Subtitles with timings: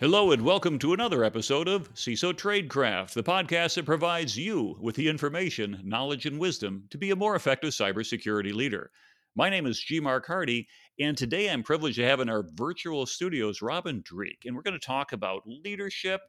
[0.00, 4.94] Hello, and welcome to another episode of CISO Tradecraft, the podcast that provides you with
[4.94, 8.92] the information, knowledge, and wisdom to be a more effective cybersecurity leader.
[9.34, 9.98] My name is G.
[9.98, 10.68] Mark Hardy,
[11.00, 14.78] and today I'm privileged to have in our virtual studios Robin Dreeke, and we're going
[14.78, 16.20] to talk about leadership,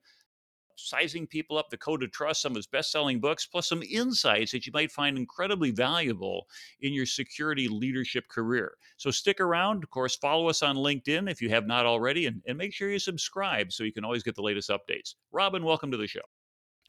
[0.88, 3.84] sizing people up, the code of trust, some of his best selling books, plus some
[3.84, 6.48] insights that you might find incredibly valuable
[6.82, 8.74] in your security leadership career.
[8.98, 9.84] So stick around.
[9.84, 12.90] Of course, follow us on LinkedIn if you have not already, and, and make sure
[12.90, 15.16] you subscribe so you can always get the latest updates.
[15.32, 16.22] Robin, welcome to the show.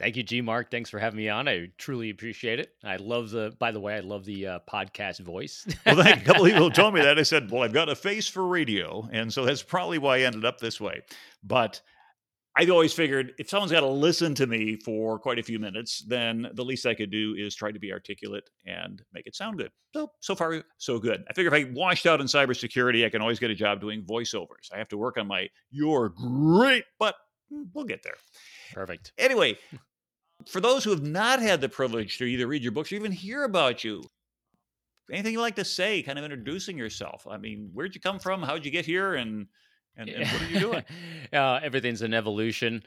[0.00, 0.70] Thank you, G Mark.
[0.70, 1.46] Thanks for having me on.
[1.46, 2.74] I truly appreciate it.
[2.82, 5.66] I love the, by the way, I love the uh, podcast voice.
[5.84, 6.22] well, thank you.
[6.22, 7.18] A couple of people told me that.
[7.18, 9.06] I said, well, I've got a face for radio.
[9.12, 11.02] And so that's probably why I ended up this way.
[11.44, 11.82] But
[12.56, 16.04] I always figured if someone's got to listen to me for quite a few minutes,
[16.06, 19.58] then the least I could do is try to be articulate and make it sound
[19.58, 19.70] good.
[19.94, 21.24] So, so far, so good.
[21.30, 24.02] I figure if I washed out in cybersecurity, I can always get a job doing
[24.02, 24.72] voiceovers.
[24.72, 27.14] I have to work on my you're great, but
[27.50, 28.16] we'll get there.
[28.74, 29.12] Perfect.
[29.16, 29.56] Anyway,
[30.48, 33.12] for those who have not had the privilege to either read your books or even
[33.12, 34.02] hear about you,
[35.12, 37.26] anything you like to say, kind of introducing yourself?
[37.30, 38.42] I mean, where'd you come from?
[38.42, 39.14] How'd you get here?
[39.14, 39.46] And
[40.00, 40.84] and, and what are you doing?
[41.32, 42.82] uh, everything's an evolution.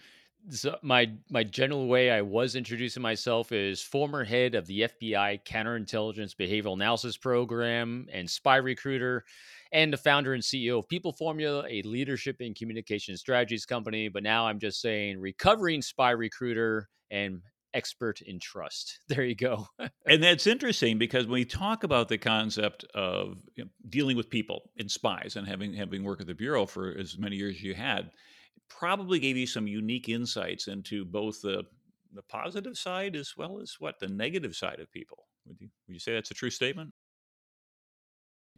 [0.50, 5.46] So my my general way I was introducing myself is former head of the FBI
[5.46, 9.24] Counterintelligence Behavioral Analysis Program and spy recruiter,
[9.72, 14.10] and the founder and CEO of People Formula, a leadership and communication strategies company.
[14.10, 17.42] But now I'm just saying recovering spy recruiter and
[17.74, 19.00] expert in trust.
[19.08, 19.68] There you go.
[20.08, 24.30] and that's interesting because when we talk about the concept of you know, dealing with
[24.30, 27.64] people and spies and having having worked at the bureau for as many years as
[27.64, 28.12] you had,
[28.70, 31.64] probably gave you some unique insights into both the
[32.14, 35.28] the positive side as well as what the negative side of people.
[35.46, 36.94] Would you would you say that's a true statement?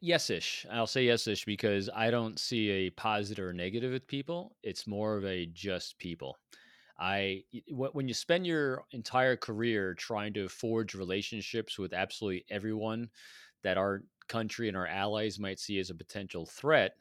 [0.01, 0.65] Yes-ish.
[0.71, 4.55] I'll say yes-ish because I don't see a positive or negative with people.
[4.61, 6.37] It's more of a just people.
[6.97, 13.09] I when you spend your entire career trying to forge relationships with absolutely everyone
[13.63, 16.95] that our country and our allies might see as a potential threat,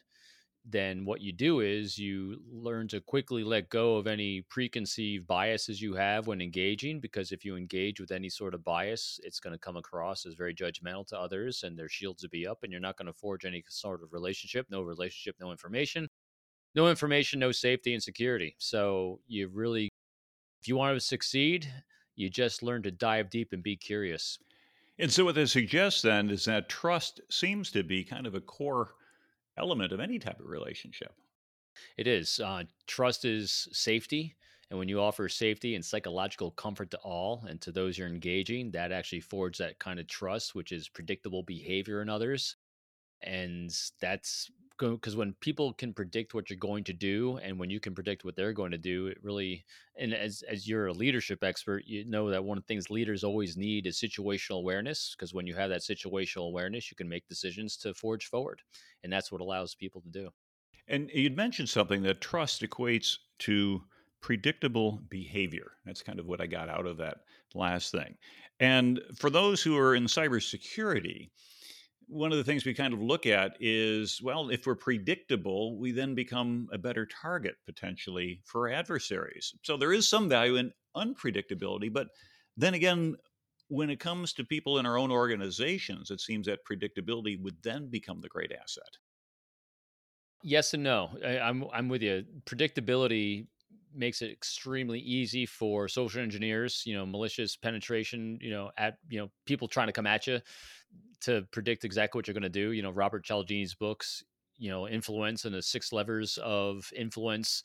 [0.64, 5.80] then what you do is you learn to quickly let go of any preconceived biases
[5.80, 9.52] you have when engaging because if you engage with any sort of bias it's going
[9.52, 12.72] to come across as very judgmental to others and their shields will be up and
[12.72, 16.08] you're not going to forge any sort of relationship no relationship no information
[16.74, 18.54] no information, no safety and security.
[18.58, 19.88] So you really,
[20.60, 21.70] if you want to succeed,
[22.16, 24.38] you just learn to dive deep and be curious.
[24.98, 28.40] And so, what this suggests then is that trust seems to be kind of a
[28.40, 28.94] core
[29.56, 31.12] element of any type of relationship.
[31.96, 32.38] It is.
[32.38, 34.36] Uh, trust is safety.
[34.70, 38.70] And when you offer safety and psychological comfort to all and to those you're engaging,
[38.70, 42.56] that actually forges that kind of trust, which is predictable behavior in others.
[43.22, 47.78] And that's because when people can predict what you're going to do and when you
[47.78, 49.64] can predict what they're going to do it really
[49.96, 53.22] and as as you're a leadership expert you know that one of the things leaders
[53.22, 57.26] always need is situational awareness because when you have that situational awareness you can make
[57.28, 58.60] decisions to forge forward
[59.04, 60.30] and that's what allows people to do.
[60.88, 63.82] And you'd mentioned something that trust equates to
[64.20, 65.72] predictable behavior.
[65.84, 67.18] That's kind of what i got out of that
[67.54, 68.16] last thing.
[68.58, 71.30] And for those who are in cybersecurity
[72.14, 75.90] one of the things we kind of look at is well, if we're predictable, we
[75.90, 79.52] then become a better target potentially for adversaries.
[79.62, 82.08] So there is some value in unpredictability, but
[82.56, 83.16] then again,
[83.68, 87.90] when it comes to people in our own organizations, it seems that predictability would then
[87.90, 88.98] become the great asset.
[90.44, 91.18] Yes and no.
[91.24, 92.24] I, I'm I'm with you.
[92.46, 93.48] Predictability
[93.94, 99.18] makes it extremely easy for social engineers, you know, malicious penetration, you know, at you
[99.18, 100.40] know, people trying to come at you
[101.22, 102.72] to predict exactly what you're going to do.
[102.72, 104.22] You know, Robert Cialdini's books,
[104.58, 107.62] you know, influence and the six levers of influence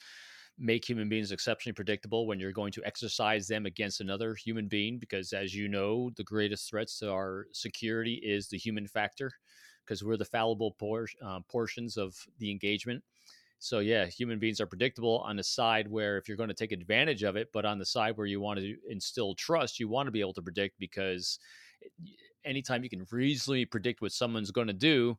[0.59, 4.99] make human beings exceptionally predictable when you're going to exercise them against another human being
[4.99, 9.31] because as you know the greatest threats to our security is the human factor
[9.85, 13.01] because we're the fallible por- uh, portions of the engagement
[13.59, 16.71] so yeah human beings are predictable on the side where if you're going to take
[16.71, 20.07] advantage of it but on the side where you want to instill trust you want
[20.07, 21.39] to be able to predict because
[22.45, 25.17] anytime you can reasonably predict what someone's going to do,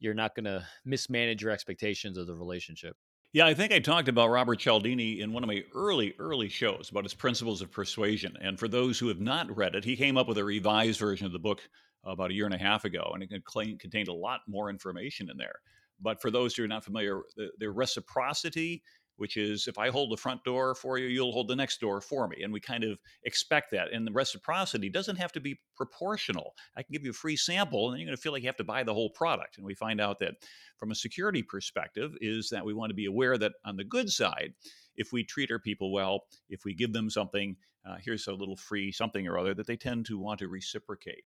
[0.00, 2.96] you're not going to mismanage your expectations of the relationship.
[3.32, 6.88] Yeah, I think I talked about Robert Cialdini in one of my early, early shows
[6.90, 8.36] about his principles of persuasion.
[8.40, 11.26] And for those who have not read it, he came up with a revised version
[11.26, 11.60] of the book
[12.04, 13.30] about a year and a half ago, and it
[13.78, 15.56] contained a lot more information in there.
[16.00, 18.82] But for those who are not familiar, the, the reciprocity
[19.18, 22.00] which is if I hold the front door for you, you'll hold the next door
[22.00, 22.42] for me.
[22.42, 23.92] And we kind of expect that.
[23.92, 26.54] And the reciprocity doesn't have to be proportional.
[26.76, 28.48] I can give you a free sample, and then you're going to feel like you
[28.48, 29.58] have to buy the whole product.
[29.58, 30.34] And we find out that
[30.78, 34.08] from a security perspective, is that we want to be aware that on the good
[34.08, 34.54] side,
[34.94, 38.56] if we treat our people well, if we give them something, uh, here's a little
[38.56, 41.24] free something or other, that they tend to want to reciprocate.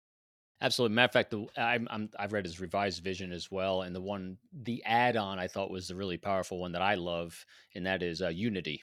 [0.60, 0.96] Absolutely.
[0.96, 4.00] Matter of fact, the, I'm, I'm, I've read his revised vision as well, and the
[4.00, 8.02] one, the add-on, I thought was the really powerful one that I love, and that
[8.02, 8.82] is uh, unity.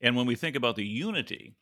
[0.00, 1.54] And when we think about the unity,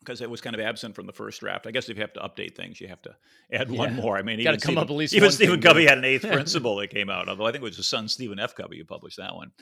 [0.00, 1.66] because it was kind of absent from the first draft.
[1.66, 3.14] I guess if you have to update things, you have to
[3.52, 3.78] add yeah.
[3.78, 4.16] one more.
[4.16, 5.14] I mean, come Stephen, up at least.
[5.14, 7.28] Even Stephen Covey had an eighth principle that came out.
[7.28, 8.54] Although I think it was his son Stephen F.
[8.54, 9.52] Covey who published that one.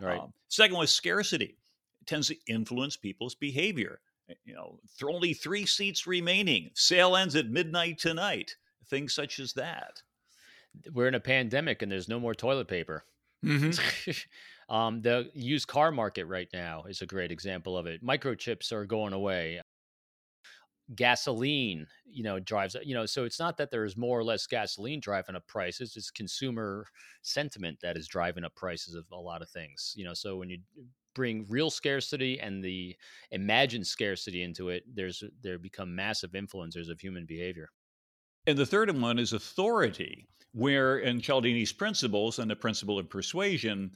[0.00, 0.20] Right.
[0.20, 1.56] Um, second was scarcity.
[2.00, 4.00] It tends to influence people's behavior.
[4.28, 6.70] Eh, you know, only three seats remaining.
[6.74, 8.56] Sale ends at midnight tonight.
[8.88, 10.02] Things such as that.
[10.92, 13.04] We're in a pandemic and there's no more toilet paper.
[13.44, 14.10] Mm-hmm.
[14.74, 18.04] um, the used car market right now is a great example of it.
[18.04, 19.60] Microchips are going away
[20.94, 25.00] gasoline you know drives you know so it's not that there's more or less gasoline
[25.00, 26.86] driving up prices it's consumer
[27.20, 30.48] sentiment that is driving up prices of a lot of things you know so when
[30.48, 30.58] you
[31.18, 32.94] bring real scarcity and the
[33.32, 37.68] imagined scarcity into it there's there become massive influencers of human behavior.
[38.46, 43.90] And the third one is authority where in cialdini's principles and the principle of persuasion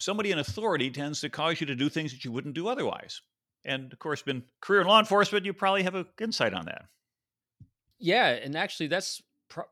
[0.00, 3.22] somebody in authority tends to cause you to do things that you wouldn't do otherwise.
[3.64, 6.86] And of course been career in law enforcement you probably have a insight on that.
[8.00, 9.22] Yeah and actually that's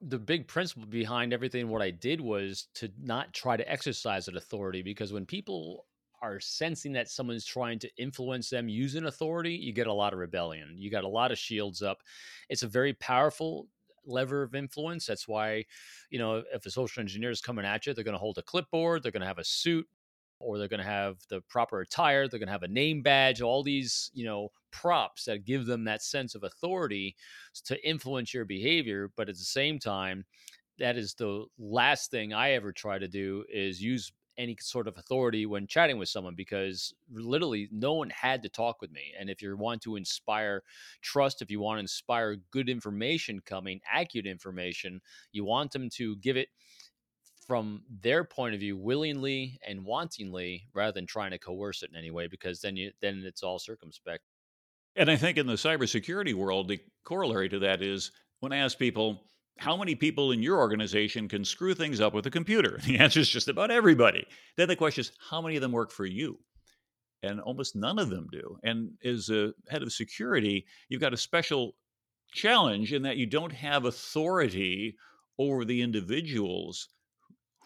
[0.01, 4.37] the big principle behind everything what i did was to not try to exercise that
[4.37, 5.87] authority because when people
[6.23, 10.19] are sensing that someone's trying to influence them using authority you get a lot of
[10.19, 11.99] rebellion you got a lot of shields up.
[12.49, 13.69] It's a very powerful
[14.07, 15.65] lever of influence that's why
[16.11, 18.43] you know if a social engineer is coming at you they're going to hold a
[18.43, 19.87] clipboard they're going to have a suit
[20.39, 23.43] or they're going to have the proper attire they're going to have a name badge
[23.43, 27.15] all these you know props that give them that sense of authority
[27.65, 30.25] to influence your behavior but at the same time
[30.81, 34.97] that is the last thing i ever try to do is use any sort of
[34.97, 39.13] authority when chatting with someone because literally no one had to talk with me.
[39.19, 40.63] And if you want to inspire
[41.03, 45.01] trust if you want to inspire good information coming accurate information
[45.33, 46.49] you want them to give it
[47.47, 51.97] from their point of view willingly and wantingly rather than trying to coerce it in
[51.97, 54.25] any way because then you then it's all circumspect.
[54.97, 58.11] And i think in the cybersecurity world the corollary to that is
[58.41, 59.31] when i ask people
[59.61, 63.21] how many people in your organization can screw things up with a computer the answer
[63.21, 64.27] is just about everybody
[64.57, 66.39] then the question is how many of them work for you
[67.23, 71.19] and almost none of them do and as a head of security you've got a
[71.19, 71.75] special
[72.33, 74.97] challenge in that you don't have authority
[75.39, 76.89] over the individuals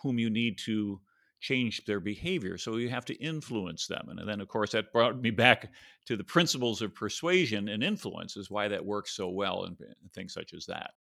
[0.03, 1.01] whom you need to
[1.41, 2.57] change their behavior.
[2.57, 4.09] So you have to influence them.
[4.09, 5.71] And then, of course, that brought me back
[6.07, 9.77] to the principles of persuasion and influence, is why that works so well and
[10.15, 10.93] things such as that.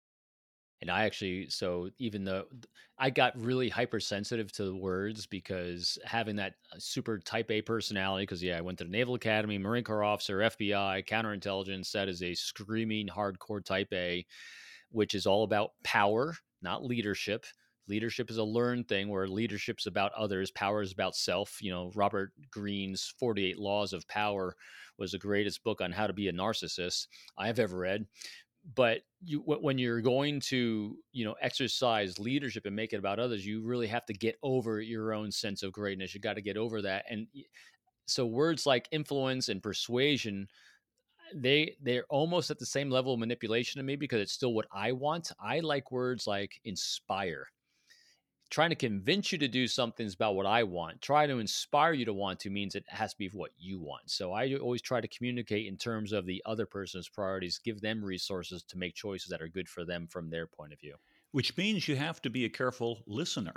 [0.82, 2.44] And I actually, so even though
[2.98, 8.24] I got really hypersensitive to the words because having that uh, super type A personality,
[8.24, 12.20] because yeah, I went to the Naval Academy, Marine Corps officer, FBI, counterintelligence, that is
[12.24, 14.26] a screaming hardcore type A,
[14.90, 17.46] which is all about power, not leadership.
[17.86, 21.90] Leadership is a learned thing where leadership's about others power is about self you know
[21.96, 24.54] robert greene's 48 laws of power
[24.98, 28.06] was the greatest book on how to be a narcissist i've ever read
[28.74, 33.44] but you when you're going to you know exercise leadership and make it about others
[33.44, 36.56] you really have to get over your own sense of greatness you got to get
[36.56, 37.26] over that and
[38.06, 40.46] so words like influence and persuasion
[41.34, 44.66] they they're almost at the same level of manipulation to me because it's still what
[44.72, 45.32] I want.
[45.40, 47.46] I like words like inspire
[48.52, 51.00] trying to convince you to do something is about what I want.
[51.00, 54.10] Try to inspire you to want to means it has to be what you want.
[54.10, 58.04] So I always try to communicate in terms of the other person's priorities, give them
[58.04, 60.96] resources to make choices that are good for them from their point of view.
[61.30, 63.54] Which means you have to be a careful listener.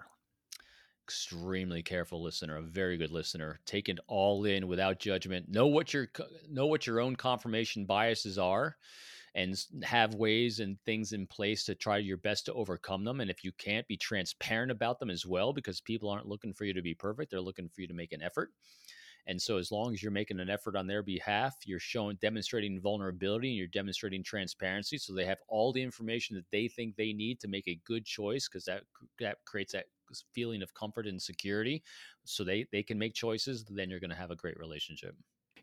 [1.04, 3.60] Extremely careful listener, a very good listener.
[3.66, 5.50] Take it all in without judgment.
[5.50, 6.08] Know what your
[6.50, 8.78] know what your own confirmation biases are
[9.36, 13.20] and have ways and things in place to try your best to overcome them.
[13.20, 16.64] And if you can't, be transparent about them as well, because people aren't looking for
[16.64, 17.32] you to be perfect.
[17.32, 18.52] They're looking for you to make an effort.
[19.28, 22.80] And so, as long as you're making an effort on their behalf, you're showing, demonstrating
[22.80, 24.98] vulnerability and you're demonstrating transparency.
[24.98, 28.06] So they have all the information that they think they need to make a good
[28.06, 28.84] choice because that,
[29.20, 29.86] that creates that
[30.34, 31.84] feeling of comfort and security.
[32.24, 33.66] So they, they can make choices.
[33.66, 35.16] Then you're going to have a great relationship.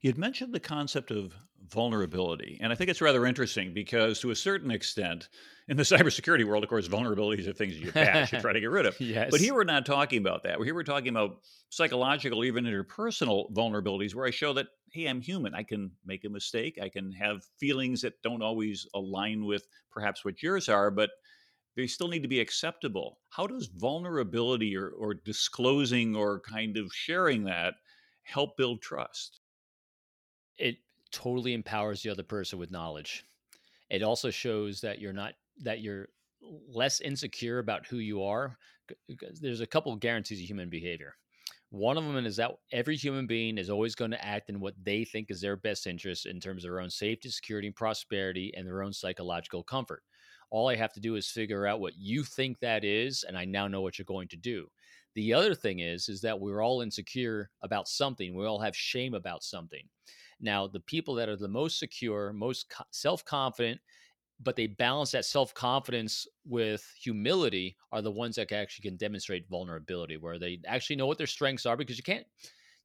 [0.02, 1.32] You'd mentioned the concept of
[1.70, 5.28] vulnerability, and I think it's rather interesting because, to a certain extent,
[5.68, 8.70] in the cybersecurity world, of course, vulnerabilities are things you patch, you try to get
[8.70, 8.98] rid of.
[9.00, 9.30] yes.
[9.30, 10.60] But here we're not talking about that.
[10.60, 11.36] Here we're talking about
[11.68, 15.54] psychological, even interpersonal vulnerabilities, where I show that, hey, I'm human.
[15.54, 16.80] I can make a mistake.
[16.82, 21.10] I can have feelings that don't always align with perhaps what yours are, but
[21.76, 23.20] they still need to be acceptable.
[23.28, 27.74] How does vulnerability or, or disclosing or kind of sharing that
[28.24, 29.41] help build trust?
[30.58, 30.76] It
[31.10, 33.24] totally empowers the other person with knowledge.
[33.90, 36.08] It also shows that you're not that you're
[36.68, 38.56] less insecure about who you are.
[39.40, 41.14] There's a couple of guarantees of human behavior.
[41.70, 44.74] One of them is that every human being is always going to act in what
[44.82, 48.52] they think is their best interest in terms of their own safety, security, and prosperity,
[48.54, 50.02] and their own psychological comfort.
[50.50, 53.46] All I have to do is figure out what you think that is, and I
[53.46, 54.66] now know what you're going to do.
[55.14, 58.34] The other thing is, is that we're all insecure about something.
[58.34, 59.88] We all have shame about something.
[60.42, 63.80] Now, the people that are the most secure, most self confident,
[64.40, 69.48] but they balance that self confidence with humility are the ones that actually can demonstrate
[69.48, 71.76] vulnerability, where they actually know what their strengths are.
[71.76, 72.26] Because you can't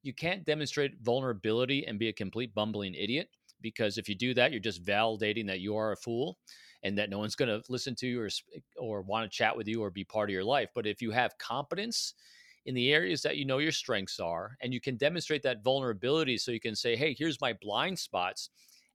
[0.02, 3.28] you can't demonstrate vulnerability and be a complete bumbling idiot.
[3.60, 6.38] Because if you do that, you're just validating that you are a fool
[6.84, 8.28] and that no one's going to listen to you or
[8.78, 10.70] or want to chat with you or be part of your life.
[10.74, 12.14] But if you have competence
[12.66, 16.38] in the areas that you know your strengths are, and you can demonstrate that vulnerability,
[16.38, 18.50] so you can say, "Hey, here's my blind spots."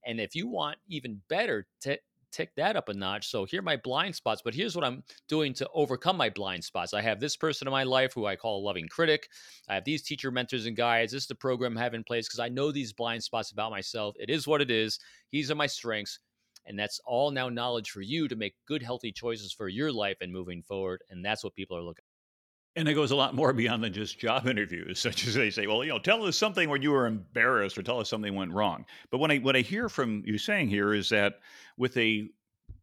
[0.05, 1.97] And if you want even better, to
[2.33, 3.27] tick that up a notch.
[3.27, 6.63] So here are my blind spots, but here's what I'm doing to overcome my blind
[6.63, 6.93] spots.
[6.93, 9.29] I have this person in my life who I call a loving critic.
[9.69, 11.13] I have these teacher mentors and guides.
[11.13, 13.71] This is the program I have in place because I know these blind spots about
[13.71, 14.15] myself.
[14.19, 14.99] It is what it is.
[15.31, 16.19] These are my strengths.
[16.65, 20.17] And that's all now knowledge for you to make good, healthy choices for your life
[20.21, 21.03] and moving forward.
[21.09, 22.05] And that's what people are looking
[22.75, 25.67] and it goes a lot more beyond than just job interviews, such as they say,
[25.67, 28.51] well, you know, tell us something when you were embarrassed or tell us something went
[28.51, 28.85] wrong.
[29.11, 31.39] But what I what I hear from you saying here is that
[31.77, 32.29] with a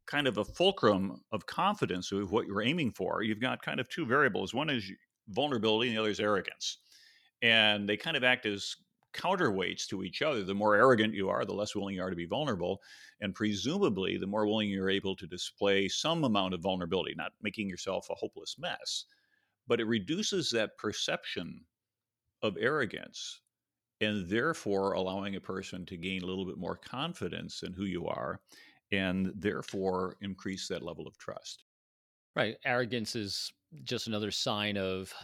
[0.07, 3.89] kind of a fulcrum of confidence of what you're aiming for, you've got kind of
[3.89, 4.53] two variables.
[4.53, 4.91] One is
[5.29, 6.79] vulnerability and the other is arrogance.
[7.43, 8.77] And they kind of act as
[9.15, 10.45] counterweights to each other.
[10.45, 12.81] The more arrogant you are, the less willing you are to be vulnerable.
[13.21, 17.69] And presumably, the more willing you're able to display some amount of vulnerability, not making
[17.69, 19.05] yourself a hopeless mess
[19.71, 21.61] but it reduces that perception
[22.43, 23.43] of arrogance
[24.01, 28.09] and therefore allowing a person to gain a little bit more confidence in who you
[28.09, 28.41] are
[28.91, 31.63] and therefore increase that level of trust.
[32.35, 32.57] Right.
[32.65, 33.53] Arrogance is
[33.85, 35.15] just another sign of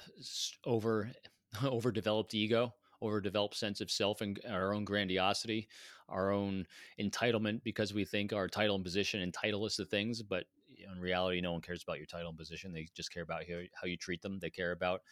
[0.65, 1.11] over
[1.65, 2.73] overdeveloped ego,
[3.03, 5.67] overdeveloped sense of self and our own grandiosity,
[6.09, 6.65] our own
[7.01, 10.45] entitlement because we think our title and position entitle us to things, but
[10.79, 12.73] in reality, no one cares about your title and position.
[12.73, 14.39] They just care about how, you treat them.
[14.41, 15.03] They care about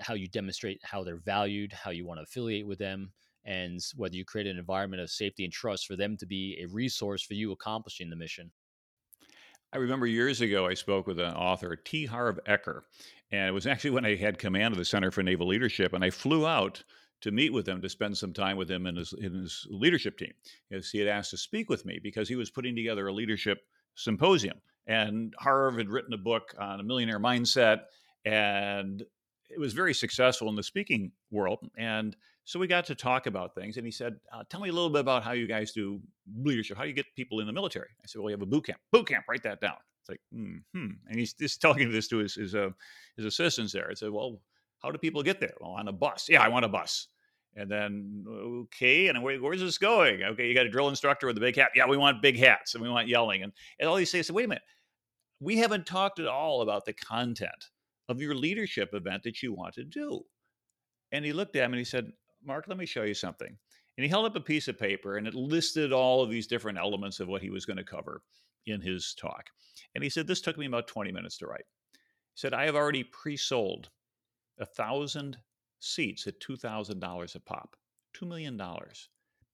[0.00, 3.12] how you demonstrate how they're valued, how you want to affiliate with them,
[3.44, 6.66] and whether you create an environment of safety and trust for them to be a
[6.66, 8.50] resource for you accomplishing the mission.
[9.72, 12.04] I remember years ago I spoke with an author, T.
[12.04, 12.82] Harv Eker,
[13.30, 16.04] and it was actually when I had command of the Center for Naval Leadership, and
[16.04, 16.82] I flew out
[17.20, 20.32] to meet with him to spend some time with him and his, his leadership team.
[20.72, 23.60] As he had asked to speak with me because he was putting together a leadership
[23.94, 24.58] symposium
[24.90, 27.82] and Harv had written a book on a millionaire mindset,
[28.24, 29.02] and
[29.48, 31.60] it was very successful in the speaking world.
[31.78, 34.72] And so we got to talk about things, and he said, uh, "Tell me a
[34.72, 36.00] little bit about how you guys do
[36.36, 36.76] leadership.
[36.76, 38.66] How do you get people in the military?" I said, "Well, we have a boot
[38.66, 38.80] camp.
[38.90, 39.26] Boot camp.
[39.28, 40.56] Write that down." It's like, hmm.
[40.72, 42.70] And he's just talking this to his his, uh,
[43.16, 43.88] his assistants there.
[43.88, 44.40] I said, "Well,
[44.82, 45.54] how do people get there?
[45.60, 46.26] Well, on a bus.
[46.28, 47.06] Yeah, I want a bus."
[47.56, 50.22] And then, okay, and where, where's this going?
[50.22, 51.70] Okay, you got a drill instructor with a big hat.
[51.74, 53.42] Yeah, we want big hats and we want yelling.
[53.42, 54.28] And, and all these things.
[54.28, 54.62] So, wait a minute.
[55.40, 57.70] We haven't talked at all about the content
[58.08, 60.22] of your leadership event that you want to do.
[61.12, 62.12] And he looked at me and he said,
[62.44, 63.56] Mark, let me show you something.
[63.96, 66.78] And he held up a piece of paper and it listed all of these different
[66.78, 68.22] elements of what he was going to cover
[68.66, 69.46] in his talk.
[69.94, 71.64] And he said, This took me about 20 minutes to write.
[71.92, 71.98] He
[72.36, 73.90] said, I have already pre sold
[74.58, 75.38] a thousand
[75.80, 77.76] seats at $2,000 a pop,
[78.16, 78.60] $2 million,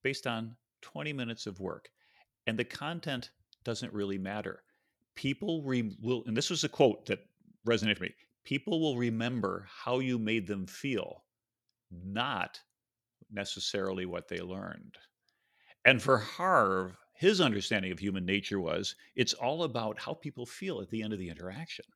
[0.03, 1.89] based on 20 minutes of work.
[2.47, 3.31] And the content
[3.65, 4.63] doesn't really matter.
[5.17, 7.27] People re- will, and this was a quote that
[7.67, 11.25] resonated with me people will remember how you made them feel,
[11.91, 12.61] not
[13.31, 14.99] necessarily what they learned.
[15.85, 20.81] And for Harv, his understanding of human nature was it's all about how people feel
[20.81, 21.87] at the end of the interaction.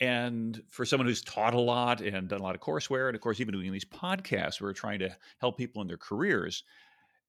[0.00, 3.20] And for someone who's taught a lot and done a lot of courseware, and of
[3.20, 6.64] course, even doing these podcasts, we're trying to help people in their careers.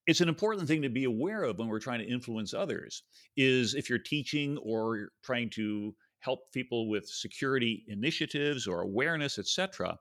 [0.08, 3.04] It's an important thing to be aware of when we're trying to influence others.
[3.38, 10.00] Is if you're teaching or trying to help people with security initiatives or awareness, etc.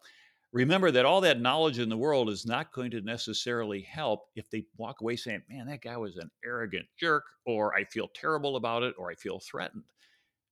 [0.52, 4.50] Remember that all that knowledge in the world is not going to necessarily help if
[4.50, 8.56] they walk away saying, "Man, that guy was an arrogant jerk," or "I feel terrible
[8.56, 9.84] about it," or "I feel threatened."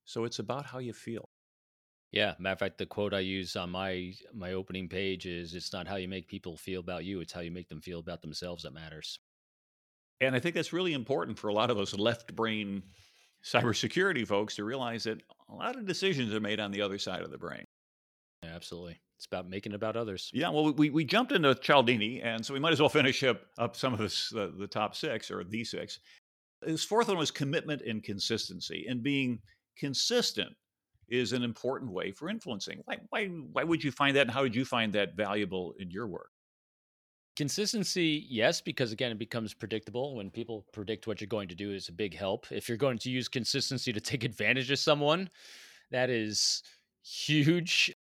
[0.04, 1.30] So it's about how you feel.
[2.12, 5.72] Yeah, matter of fact, the quote I use on my my opening page is "It's
[5.72, 8.22] not how you make people feel about you; it's how you make them feel about
[8.22, 9.18] themselves that matters."
[10.20, 12.82] And I think that's really important for a lot of those left brain
[13.44, 17.22] cybersecurity folks to realize that a lot of decisions are made on the other side
[17.22, 17.64] of the brain.
[18.42, 19.00] Yeah, absolutely.
[19.16, 20.30] It's about making it about others.
[20.32, 23.40] Yeah, well, we, we jumped into Cialdini, and so we might as well finish up,
[23.58, 25.98] up some of this, uh, the top six or the six.
[26.64, 29.40] His fourth one was commitment and consistency, and being
[29.76, 30.50] consistent
[31.08, 32.80] is an important way for influencing.
[32.84, 35.90] Why, why, why would you find that, and how did you find that valuable in
[35.90, 36.30] your work?
[37.38, 40.16] Consistency, yes, because again, it becomes predictable.
[40.16, 42.50] When people predict what you're going to do, is a big help.
[42.50, 45.30] If you're going to use consistency to take advantage of someone,
[45.92, 46.64] that is
[47.04, 47.94] huge.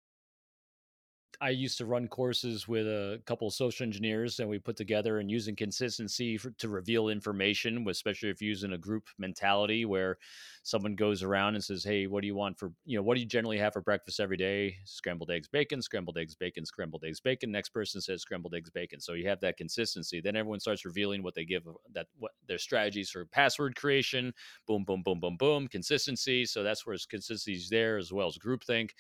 [1.41, 5.19] I used to run courses with a couple of social engineers, and we put together
[5.19, 10.19] and using consistency for, to reveal information, especially if you're using a group mentality where
[10.62, 13.21] someone goes around and says, "Hey, what do you want for you know what do
[13.21, 14.76] you generally have for breakfast every day?
[14.85, 19.00] Scrambled eggs, bacon, scrambled eggs, bacon, scrambled eggs, bacon." Next person says scrambled eggs, bacon.
[19.00, 20.21] So you have that consistency.
[20.21, 24.33] Then everyone starts revealing what they give that what their strategies for password creation.
[24.67, 25.69] Boom, boom, boom, boom, boom.
[25.69, 26.45] Consistency.
[26.47, 28.91] So that's where consistency is there as well as groupthink.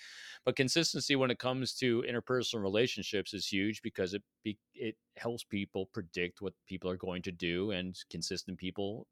[0.44, 4.22] But consistency when it comes to interpersonal relationships is huge because it
[4.74, 9.06] it helps people predict what people are going to do, and consistent people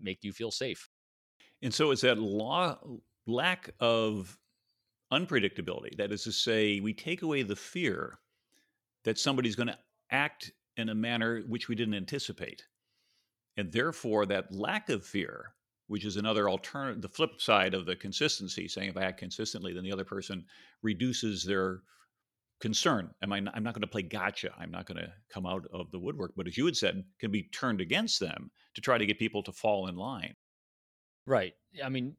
[0.00, 0.88] make you feel safe.
[1.62, 2.78] And so it's that law,
[3.26, 4.38] lack of
[5.12, 5.96] unpredictability.
[5.96, 8.18] That is to say, we take away the fear
[9.04, 9.78] that somebody's going to
[10.10, 12.64] act in a manner which we didn't anticipate.
[13.56, 15.54] And therefore, that lack of fear,
[15.88, 19.72] which is another alternative, the flip side of the consistency, saying if I act consistently,
[19.72, 20.44] then the other person
[20.82, 21.82] reduces their
[22.60, 23.10] concern.
[23.22, 24.50] Am I not, I'm not going to play gotcha.
[24.58, 26.32] I'm not going to come out of the woodwork.
[26.36, 29.42] But as you had said, can be turned against them to try to get people
[29.44, 30.34] to fall in line.
[31.26, 31.54] Right.
[31.82, 32.16] I mean,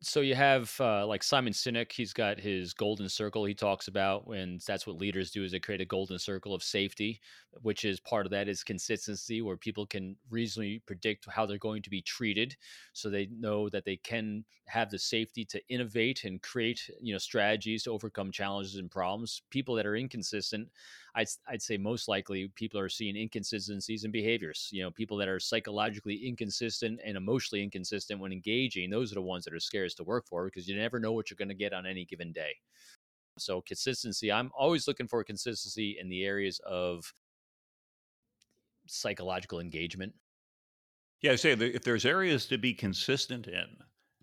[0.00, 1.90] so you have uh, like Simon Sinek.
[1.90, 3.44] He's got his golden circle.
[3.44, 6.62] He talks about and that's what leaders do is they create a golden circle of
[6.62, 7.20] safety,
[7.62, 11.82] which is part of that is consistency, where people can reasonably predict how they're going
[11.82, 12.56] to be treated,
[12.92, 17.18] so they know that they can have the safety to innovate and create you know
[17.18, 19.42] strategies to overcome challenges and problems.
[19.50, 20.68] People that are inconsistent
[21.14, 24.68] I'd, I'd say most likely people are seeing inconsistencies in behaviors.
[24.72, 29.22] You know, people that are psychologically inconsistent and emotionally inconsistent when engaging, those are the
[29.22, 29.60] ones that are
[29.94, 32.32] to work for because you never know what you're going to get on any given
[32.32, 32.54] day.
[33.38, 37.12] So, consistency, I'm always looking for consistency in the areas of
[38.86, 40.12] psychological engagement.
[41.20, 43.66] Yeah, I say if there's areas to be consistent in,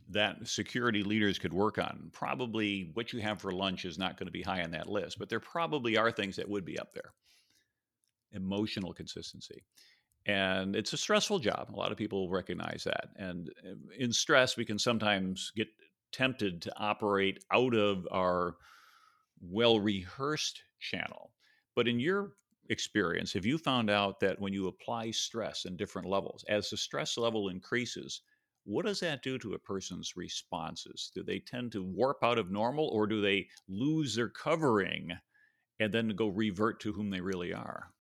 [0.09, 2.09] that security leaders could work on.
[2.13, 5.17] Probably what you have for lunch is not going to be high on that list,
[5.17, 7.13] but there probably are things that would be up there.
[8.31, 9.63] Emotional consistency.
[10.25, 11.69] And it's a stressful job.
[11.73, 13.09] A lot of people recognize that.
[13.15, 15.67] And uh, in stress, we can sometimes get
[16.11, 18.57] tempted to operate out of our
[19.41, 21.33] well rehearsed channel.
[21.75, 22.33] But in your
[22.69, 26.77] experience, have you found out that when you apply stress in different levels, as the
[26.77, 28.21] stress level increases,
[28.63, 31.11] what does that do to a person's responses?
[31.13, 35.11] Do they tend to warp out of normal or do they lose their covering
[35.79, 37.94] and then go revert to whom they really are?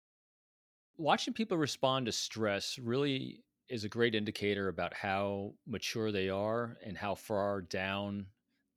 [1.02, 6.78] Watching people respond to stress really is a great indicator about how mature they are
[6.86, 8.28] and how far down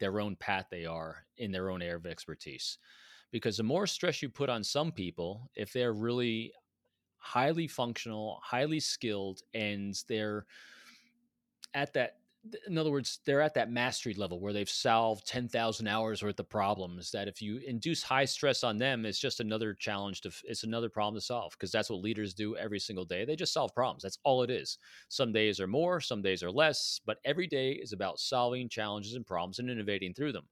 [0.01, 2.79] their own path they are in their own area of expertise.
[3.31, 6.51] Because the more stress you put on some people, if they're really
[7.19, 10.47] highly functional, highly skilled, and they're
[11.75, 12.21] at that
[12.67, 16.49] in other words, they're at that mastery level where they've solved 10,000 hours worth of
[16.49, 20.65] problems that if you induce high stress on them, it's just another challenge to, it's
[20.65, 23.25] another problem to solve because that's what leaders do every single day.
[23.25, 24.03] They just solve problems.
[24.03, 24.79] That's all it is.
[25.09, 29.15] Some days are more, some days are less, but every day is about solving challenges
[29.15, 30.49] and problems and innovating through them.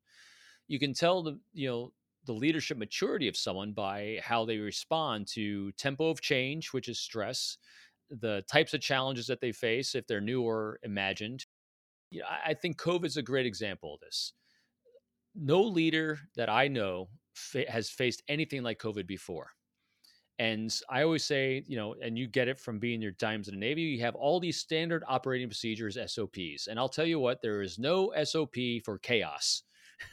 [0.68, 1.92] You can tell the, you know,
[2.24, 6.98] the leadership maturity of someone by how they respond to tempo of change, which is
[7.00, 7.58] stress,
[8.10, 11.46] the types of challenges that they face if they're new or imagined.
[12.12, 14.34] You know, I think COVID is a great example of this.
[15.34, 19.50] No leader that I know fa- has faced anything like COVID before.
[20.38, 23.54] And I always say, you know, and you get it from being your times in
[23.54, 26.66] the Navy, you have all these standard operating procedures, SOPs.
[26.68, 29.62] And I'll tell you what, there is no SOP for chaos.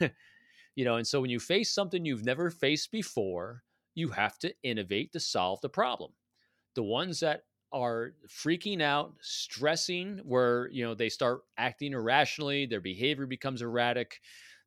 [0.00, 3.62] you know, and so when you face something you've never faced before,
[3.94, 6.12] you have to innovate to solve the problem.
[6.76, 12.80] The ones that are freaking out, stressing, where you know they start acting irrationally, their
[12.80, 14.20] behavior becomes erratic.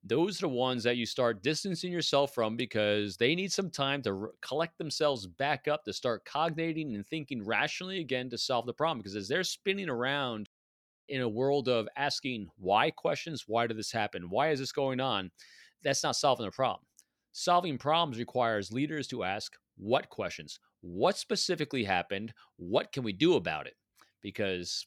[0.06, 4.02] Those are the ones that you start distancing yourself from because they need some time
[4.02, 8.66] to re- collect themselves back up to start cognating and thinking rationally again to solve
[8.66, 8.98] the problem.
[8.98, 10.50] Because as they're spinning around
[11.08, 14.30] in a world of asking why questions, why did this happen?
[14.30, 15.32] Why is this going on?
[15.84, 16.86] That's not solving the problem.
[17.32, 20.60] Solving problems requires leaders to ask what questions?
[20.84, 23.76] What specifically happened what can we do about it
[24.22, 24.86] because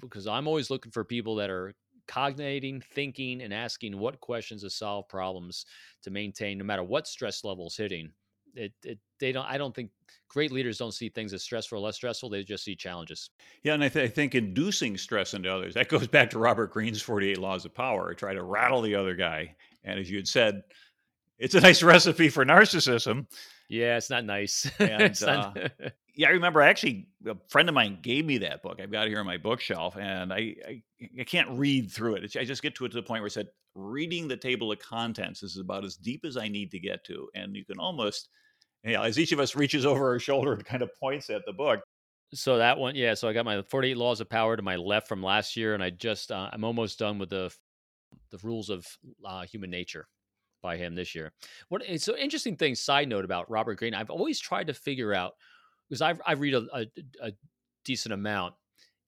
[0.00, 1.74] because i'm always looking for people that are
[2.06, 5.64] cognating, thinking, and asking what questions to solve problems
[6.02, 8.10] to maintain, no matter what stress level is hitting.
[8.54, 9.46] It, it they don't.
[9.46, 9.90] I don't think
[10.28, 12.28] great leaders don't see things as stressful or less stressful.
[12.28, 13.30] They just see challenges.
[13.62, 16.70] Yeah, and I, th- I think inducing stress into others that goes back to Robert
[16.70, 18.12] Greene's Forty Eight Laws of Power.
[18.12, 20.64] Try to rattle the other guy, and as you had said,
[21.42, 23.26] it's a nice recipe for narcissism.
[23.68, 24.70] Yeah, it's not nice.
[24.78, 25.52] And, uh,
[26.14, 28.78] yeah, I remember I actually a friend of mine gave me that book.
[28.80, 30.82] I've got it here on my bookshelf, and I, I,
[31.20, 32.24] I can't read through it.
[32.24, 34.70] It's, I just get to it to the point where I said, reading the table
[34.70, 37.80] of contents is about as deep as I need to get to, and you can
[37.80, 38.28] almost,
[38.84, 41.52] yeah, as each of us reaches over our shoulder and kind of points at the
[41.52, 41.80] book.
[42.34, 43.14] So that one, yeah.
[43.14, 45.82] So I got my 48 Laws of Power to my left from last year, and
[45.82, 47.52] I just uh, I'm almost done with the
[48.30, 48.86] the rules of
[49.24, 50.06] uh, human nature
[50.62, 51.32] by him this year.
[51.68, 52.74] What it's so interesting thing.
[52.74, 55.34] Side note about Robert Greene, I've always tried to figure out
[55.88, 56.86] because I've I read a, a,
[57.20, 57.32] a
[57.84, 58.54] decent amount.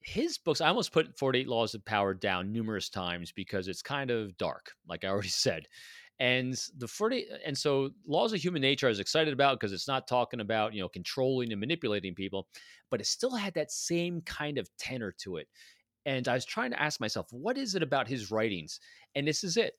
[0.03, 4.11] His books, I almost put 48 Laws of Power down numerous times because it's kind
[4.11, 5.67] of dark, like I already said.
[6.21, 9.73] And the 40 eh, and so laws of human nature I was excited about because
[9.73, 12.47] it's not talking about, you know, controlling and manipulating people,
[12.91, 15.49] but it still had that same kind of tenor to it.
[16.07, 18.79] And I was trying to ask myself, what is it about his writings?
[19.15, 19.75] And this is it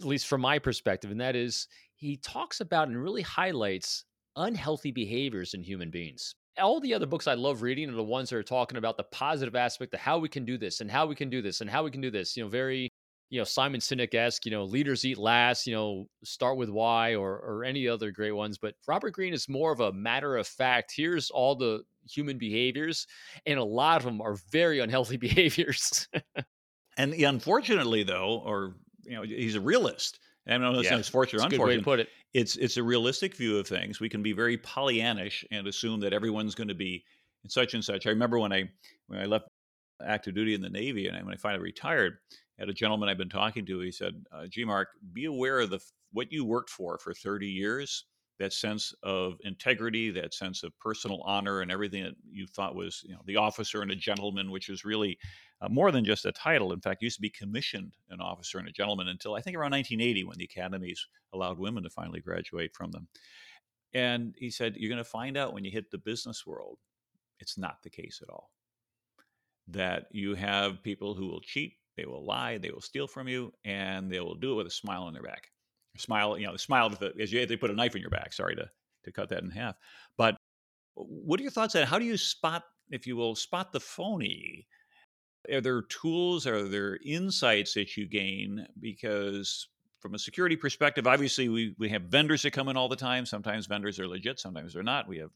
[0.00, 4.04] at least from my perspective, and that is he talks about and really highlights
[4.36, 6.34] unhealthy behaviors in human beings.
[6.58, 9.04] All the other books I love reading are the ones that are talking about the
[9.04, 11.68] positive aspect of how we can do this and how we can do this and
[11.68, 12.36] how we can do this.
[12.36, 12.90] You know, very,
[13.30, 17.14] you know, Simon Sinek esque, you know, leaders eat last, you know, start with why
[17.14, 18.58] or, or any other great ones.
[18.58, 20.92] But Robert Greene is more of a matter of fact.
[20.96, 23.06] Here's all the human behaviors,
[23.46, 26.08] and a lot of them are very unhealthy behaviors.
[26.96, 28.74] and unfortunately, though, or
[29.08, 30.20] you know he's a realist.
[30.46, 31.84] I don't know if yeah, fortunate or unfortunate.
[31.84, 32.08] put it.
[32.32, 34.00] It's it's a realistic view of things.
[34.00, 37.04] We can be very Pollyannish and assume that everyone's going to be
[37.48, 38.06] such and such.
[38.06, 38.70] I remember when I
[39.08, 39.48] when I left
[40.04, 43.18] active duty in the Navy and when I finally retired, I had a gentleman I've
[43.18, 43.80] been talking to.
[43.80, 44.64] He said, uh, "G.
[44.64, 45.80] Mark, be aware of the
[46.12, 48.06] what you worked for for 30 years.
[48.38, 53.02] That sense of integrity, that sense of personal honor, and everything that you thought was,
[53.04, 55.18] you know, the officer and a gentleman, which is really
[55.60, 56.72] uh, more than just a title.
[56.72, 59.72] In fact, used to be commissioned an officer and a gentleman until I think around
[59.72, 63.08] 1980 when the academies allowed women to finally graduate from them.
[63.94, 66.78] And he said, You're going to find out when you hit the business world,
[67.40, 68.50] it's not the case at all.
[69.68, 73.52] That you have people who will cheat, they will lie, they will steal from you,
[73.64, 75.50] and they will do it with a smile on their back.
[75.98, 78.32] Smile, you know, the smile as you, they put a knife in your back.
[78.32, 78.68] Sorry to,
[79.04, 79.76] to cut that in half.
[80.16, 80.36] But
[80.94, 84.66] what are your thoughts on how do you spot, if you will, spot the phony?
[85.52, 86.46] Are there tools?
[86.46, 88.66] Are there insights that you gain?
[88.80, 89.68] Because
[90.00, 93.26] from a security perspective, obviously we, we have vendors that come in all the time.
[93.26, 95.08] Sometimes vendors are legit, sometimes they're not.
[95.08, 95.30] We have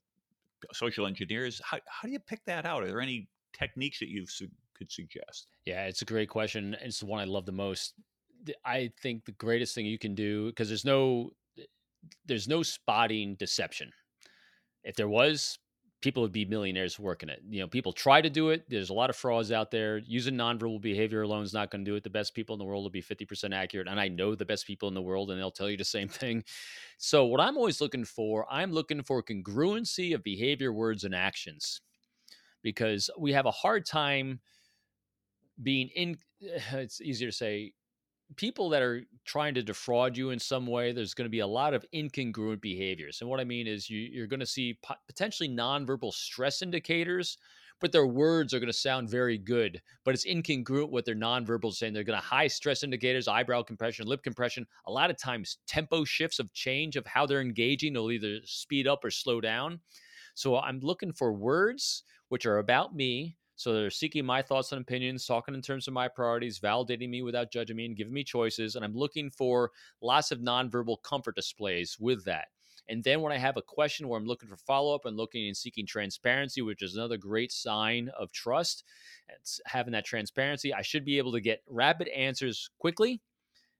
[0.72, 1.60] social engineers.
[1.64, 2.82] How, how do you pick that out?
[2.82, 5.48] Are there any techniques that you su- could suggest?
[5.64, 6.76] Yeah, it's a great question.
[6.80, 7.94] It's the one I love the most.
[8.64, 11.64] I think the greatest thing you can do because there's no eh,
[12.26, 13.90] there's no spotting deception.
[14.84, 15.58] If there was,
[16.02, 17.40] people would be millionaires working it.
[17.48, 18.68] You know, people try to do it.
[18.68, 19.98] There's a lot of frauds out there.
[19.98, 22.02] Using nonverbal behavior alone is not going to do it.
[22.02, 23.86] The best people in the world will be 50% accurate.
[23.88, 26.08] And I know the best people in the world, and they'll tell you the same
[26.22, 26.42] thing.
[26.98, 31.80] So, what I'm always looking for, I'm looking for congruency of behavior, words, and actions
[32.62, 34.40] because we have a hard time
[35.62, 37.72] being in, it's easier to say,
[38.36, 41.46] people that are trying to defraud you in some way, there's going to be a
[41.46, 43.20] lot of incongruent behaviors.
[43.20, 47.38] And what I mean is you, are going to see potentially nonverbal stress indicators,
[47.80, 51.72] but their words are going to sound very good, but it's incongruent what their nonverbal
[51.72, 51.92] saying.
[51.92, 54.66] They're going to high stress indicators, eyebrow compression, lip compression.
[54.86, 57.92] A lot of times, tempo shifts of change of how they're engaging.
[57.92, 59.80] They'll either speed up or slow down.
[60.34, 64.80] So I'm looking for words which are about me so they're seeking my thoughts and
[64.80, 68.24] opinions, talking in terms of my priorities, validating me without judging me, and giving me
[68.24, 68.76] choices.
[68.76, 72.48] And I'm looking for lots of nonverbal comfort displays with that.
[72.88, 75.46] And then when I have a question where I'm looking for follow up and looking
[75.46, 78.84] and seeking transparency, which is another great sign of trust,
[79.28, 83.20] it's having that transparency, I should be able to get rapid answers quickly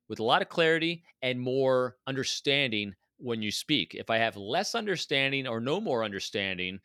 [0.08, 3.94] with a lot of clarity and more understanding when you speak.
[3.94, 6.80] If I have less understanding or no more understanding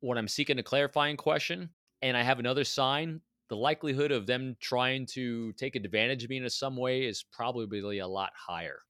[0.00, 1.70] when I'm seeking a clarifying question,
[2.02, 6.38] and I have another sign, the likelihood of them trying to take advantage of me
[6.38, 8.80] in some way is probably a lot higher.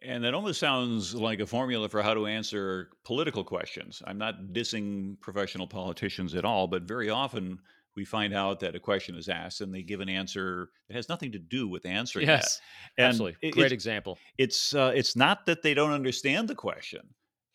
[0.00, 4.00] And that almost sounds like a formula for how to answer political questions.
[4.06, 7.58] I'm not dissing professional politicians at all, but very often
[7.96, 11.08] we find out that a question is asked and they give an answer that has
[11.08, 12.60] nothing to do with answering yes,
[12.96, 13.06] that.
[13.06, 13.50] absolutely.
[13.50, 14.16] Great example.
[14.38, 17.00] It's uh, it's not that they don't understand the question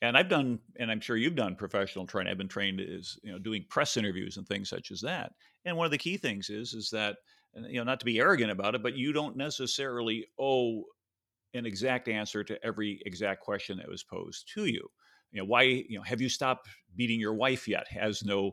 [0.04, 2.30] and I've done, and I'm sure you've done professional training.
[2.30, 5.32] I've been trained as you know doing press interviews and things such as that.
[5.66, 7.16] And one of the key things is is that
[7.56, 10.84] you know, not to be arrogant about it, but you don't necessarily owe
[11.54, 14.88] an exact answer to every exact question that was posed to you.
[15.32, 17.88] You know, why, you know, have you stopped beating your wife yet?
[17.88, 18.52] Has no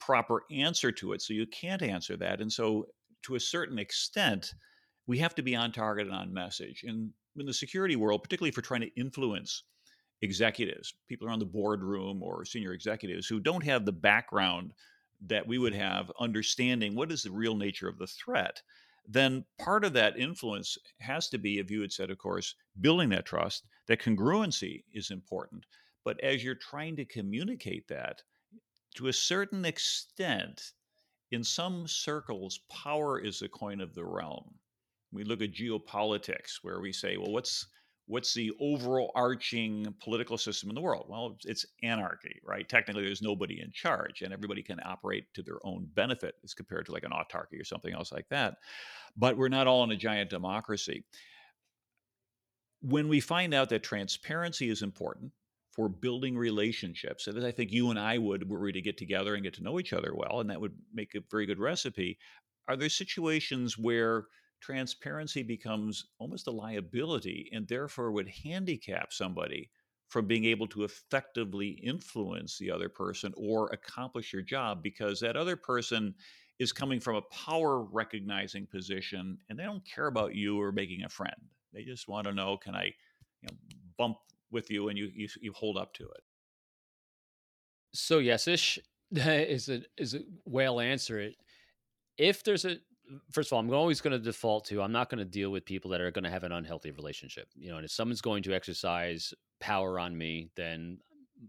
[0.00, 1.22] proper answer to it.
[1.22, 2.40] So you can't answer that.
[2.40, 2.86] And so,
[3.24, 4.54] to a certain extent,
[5.06, 6.84] we have to be on target and on message.
[6.86, 9.64] And in the security world, particularly for trying to influence
[10.22, 14.72] executives, people around the boardroom or senior executives who don't have the background
[15.26, 18.60] that we would have understanding what is the real nature of the threat,
[19.08, 23.08] then part of that influence has to be, if you had said, of course, building
[23.10, 25.64] that trust, that congruency is important.
[26.04, 28.22] But as you're trying to communicate that,
[28.96, 30.72] to a certain extent,
[31.30, 34.54] in some circles, power is the coin of the realm.
[35.12, 37.66] We look at geopolitics, where we say, well, what's
[38.06, 41.06] what's the overarching political system in the world?
[41.08, 42.68] Well, it's anarchy, right?
[42.68, 46.86] Technically, there's nobody in charge, and everybody can operate to their own benefit as compared
[46.86, 48.54] to like an autarky or something else like that.
[49.16, 51.04] But we're not all in a giant democracy.
[52.80, 55.32] When we find out that transparency is important
[55.72, 59.34] for building relationships, and I think you and I would, were we to get together
[59.34, 62.18] and get to know each other well, and that would make a very good recipe.
[62.68, 64.26] Are there situations where
[64.60, 69.70] transparency becomes almost a liability and therefore would handicap somebody
[70.08, 75.36] from being able to effectively influence the other person or accomplish your job because that
[75.36, 76.14] other person
[76.58, 81.02] is coming from a power recognizing position and they don't care about you or making
[81.04, 81.34] a friend.
[81.72, 83.56] They just want to know can I you know,
[83.98, 84.16] bump
[84.50, 86.22] with you and you, you you hold up to it.
[87.92, 88.78] So yes, ish
[89.10, 91.36] is a is a well answer it.
[92.16, 92.78] If there's a
[93.30, 95.64] first of all, I'm always going to default to I'm not going to deal with
[95.64, 97.48] people that are going to have an unhealthy relationship.
[97.54, 100.98] You know, and if someone's going to exercise power on me, then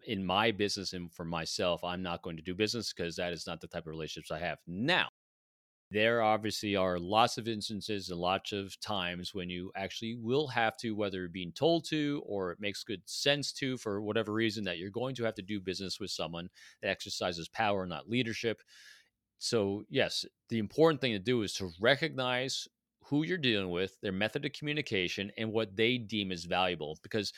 [0.06, 3.48] in my business and for myself, I'm not going to do business because that is
[3.48, 4.60] not the type of relationships I have.
[4.68, 5.08] Now,
[5.90, 10.76] there obviously are lots of instances and lots of times when you actually will have
[10.78, 14.78] to, whether being told to or it makes good sense to, for whatever reason, that
[14.78, 16.50] you're going to have to do business with someone
[16.82, 18.62] that exercises power, not leadership
[19.40, 22.68] so yes the important thing to do is to recognize
[23.04, 27.34] who you're dealing with their method of communication and what they deem as valuable because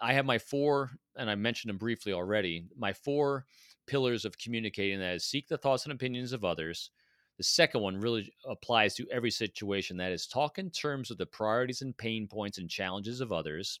[0.00, 3.44] i have my four and i mentioned them briefly already my four
[3.86, 6.90] pillars of communicating that is seek the thoughts and opinions of others.
[7.38, 11.26] The second one really applies to every situation that is talk in terms of the
[11.26, 13.80] priorities and pain points and challenges of others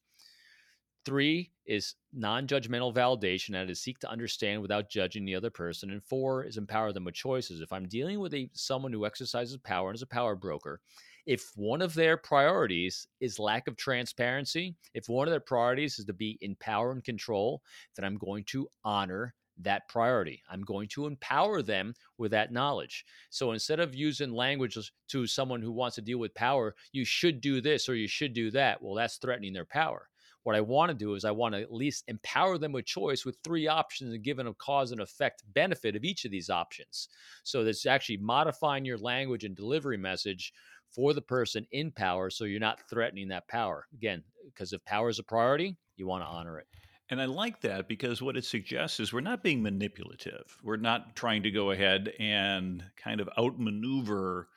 [1.04, 5.90] Three is non judgmental validation, that is seek to understand without judging the other person.
[5.90, 7.60] And four is empower them with choices.
[7.60, 10.80] If I'm dealing with a someone who exercises power and is a power broker,
[11.26, 16.04] if one of their priorities is lack of transparency, if one of their priorities is
[16.06, 17.62] to be in power and control,
[17.96, 20.42] then I'm going to honor that priority.
[20.50, 23.04] I'm going to empower them with that knowledge.
[23.30, 24.76] So instead of using language
[25.08, 28.34] to someone who wants to deal with power, you should do this or you should
[28.34, 28.82] do that.
[28.82, 30.08] Well, that's threatening their power.
[30.44, 33.24] What I want to do is I want to at least empower them with choice
[33.24, 36.50] with three options and give them a cause and effect benefit of each of these
[36.50, 37.08] options.
[37.44, 40.52] So that's actually modifying your language and delivery message
[40.90, 43.86] for the person in power so you're not threatening that power.
[43.94, 46.66] Again, because if power is a priority, you want to honor it.
[47.08, 50.56] And I like that because what it suggests is we're not being manipulative.
[50.62, 54.48] We're not trying to go ahead and kind of outmaneuver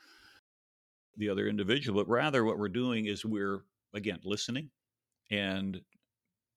[1.18, 4.70] the other individual, but rather what we're doing is we're, again, listening,
[5.32, 5.82] and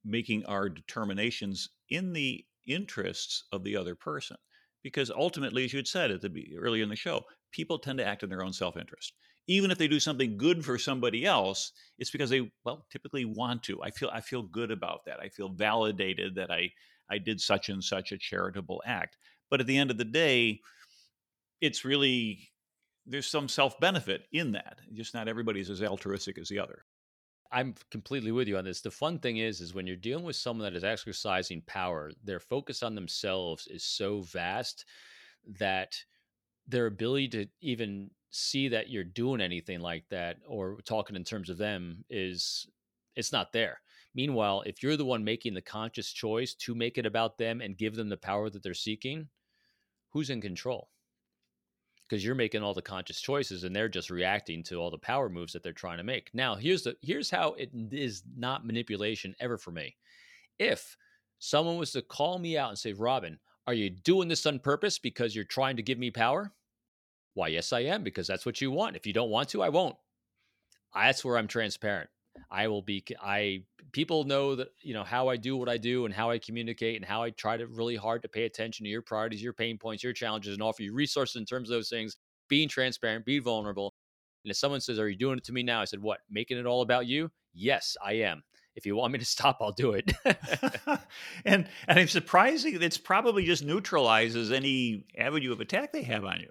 [0.05, 4.37] making our determinations in the interests of the other person.
[4.83, 8.07] Because ultimately, as you had said at the earlier in the show, people tend to
[8.07, 9.13] act in their own self-interest.
[9.49, 13.63] Even if they do something good for somebody else, it's because they well typically want
[13.65, 13.83] to.
[13.83, 15.21] I feel I feel good about that.
[15.21, 16.71] I feel validated that I
[17.11, 19.17] I did such and such a charitable act.
[19.51, 20.61] But at the end of the day,
[21.61, 22.51] it's really
[23.07, 24.79] there's some self-benefit in that.
[24.93, 26.85] Just not everybody's as altruistic as the other.
[27.51, 28.81] I'm completely with you on this.
[28.81, 32.41] The fun thing is, is when you're dealing with someone that is exercising power, their
[32.41, 34.85] focus on themselves is so vast
[35.59, 35.97] that
[36.67, 41.49] their ability to even see that you're doing anything like that or talking in terms
[41.49, 42.67] of them is
[43.17, 43.81] it's not there.
[44.15, 47.79] Meanwhile, if you're the one making the conscious choice to make it about them and
[47.79, 49.29] give them the power that they're seeking,
[50.11, 50.91] who's in control?
[52.09, 55.29] Because you're making all the conscious choices and they're just reacting to all the power
[55.29, 56.31] moves that they're trying to make.
[56.33, 59.97] Now, here's the here's how it is not manipulation ever for me.
[60.59, 60.97] If
[61.39, 64.99] someone was to call me out and say, "Robin, are you doing this on purpose
[64.99, 66.53] because you're trying to give me power?"
[67.35, 68.97] Why, yes, I am because that's what you want.
[68.97, 69.97] If you don't want to, I won't.
[70.95, 72.11] That's where I'm transparent.
[72.51, 76.05] I will be I people know that you know how I do what I do
[76.05, 78.91] and how I communicate and how I try to really hard to pay attention to
[78.91, 81.89] your priorities, your pain points, your challenges and offer you resources in terms of those
[81.89, 82.17] things,
[82.49, 83.95] being transparent, be vulnerable.
[84.45, 85.81] And if someone says, Are you doing it to me now?
[85.81, 86.21] I said, What?
[86.31, 87.31] Making it all about you?
[87.55, 88.43] Yes, I am.
[88.77, 90.13] If you want me to stop, I'll do it.
[91.45, 92.81] and and it's surprising.
[92.81, 96.51] It's probably just neutralizes any avenue of attack they have on you.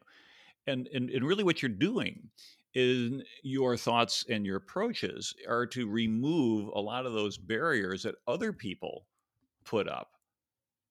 [0.66, 2.30] And and, and really what you're doing
[2.78, 8.14] in your thoughts and your approaches are to remove a lot of those barriers that
[8.28, 9.08] other people
[9.66, 10.12] put up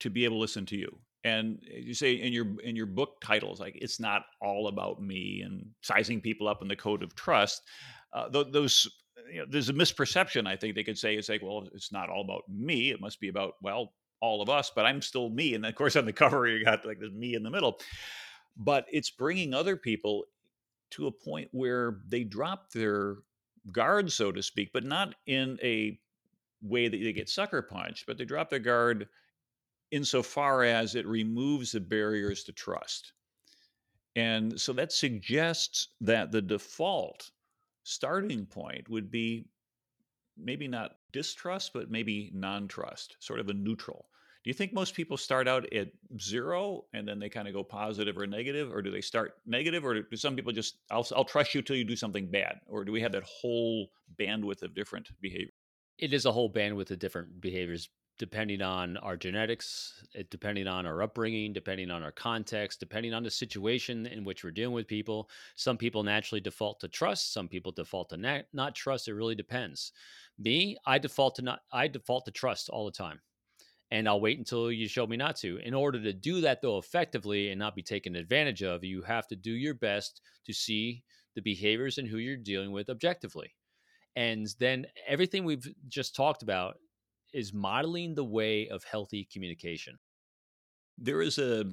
[0.01, 0.99] to be able to listen to you.
[1.23, 5.43] And you say in your in your book titles like it's not all about me
[5.45, 7.63] and sizing people up in the code of trust
[8.13, 8.89] uh, th- those
[9.33, 12.09] you know, there's a misperception i think they could say it's like well it's not
[12.11, 15.55] all about me it must be about well all of us but i'm still me.
[15.55, 17.79] And of course on the cover you got like the me in the middle.
[18.57, 20.25] But it's bringing other people
[20.91, 23.17] to a point where they drop their
[23.73, 25.99] guard so to speak but not in a
[26.63, 29.09] way that they get sucker punched but they drop their guard
[29.91, 33.13] insofar as it removes the barriers to trust.
[34.15, 37.31] And so that suggests that the default
[37.85, 39.47] starting point would be
[40.37, 44.07] maybe not distrust, but maybe non trust, sort of a neutral.
[44.47, 45.89] Do you think most people start out at
[46.21, 49.85] zero and then they kind of go positive or negative, or do they start negative,
[49.85, 52.85] or do some people just I'll, I'll trust you till you do something bad, or
[52.85, 55.51] do we have that whole bandwidth of different behavior?
[55.99, 57.89] It is a whole bandwidth of different behaviors
[58.21, 63.25] depending on our genetics, eh, depending on our upbringing, depending on our context, depending on
[63.25, 65.29] the situation in which we're dealing with people.
[65.57, 69.09] Some people naturally default to trust, some people default to not, not trust.
[69.09, 69.91] It really depends.
[70.39, 73.21] Me, I default to not I default to trust all the time.
[73.91, 75.59] And I'll wait until you show me not to.
[75.59, 79.29] In order to do that though effectively and not be taken advantage of, you have
[79.29, 83.55] to do your best to see the behaviors and who you're dealing with objectively.
[84.17, 86.79] And then everything we've just talked about
[87.33, 89.99] is modeling the way of healthy communication.
[90.99, 91.65] There is a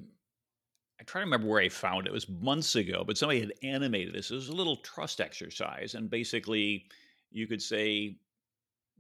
[0.99, 2.12] I try to remember where I found it.
[2.12, 4.32] It was months ago, but somebody had animated this.
[4.32, 6.86] It was a little trust exercise, and basically,
[7.32, 8.17] you could say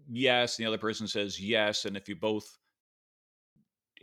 [0.09, 2.57] yes, and the other person says yes, and if you both,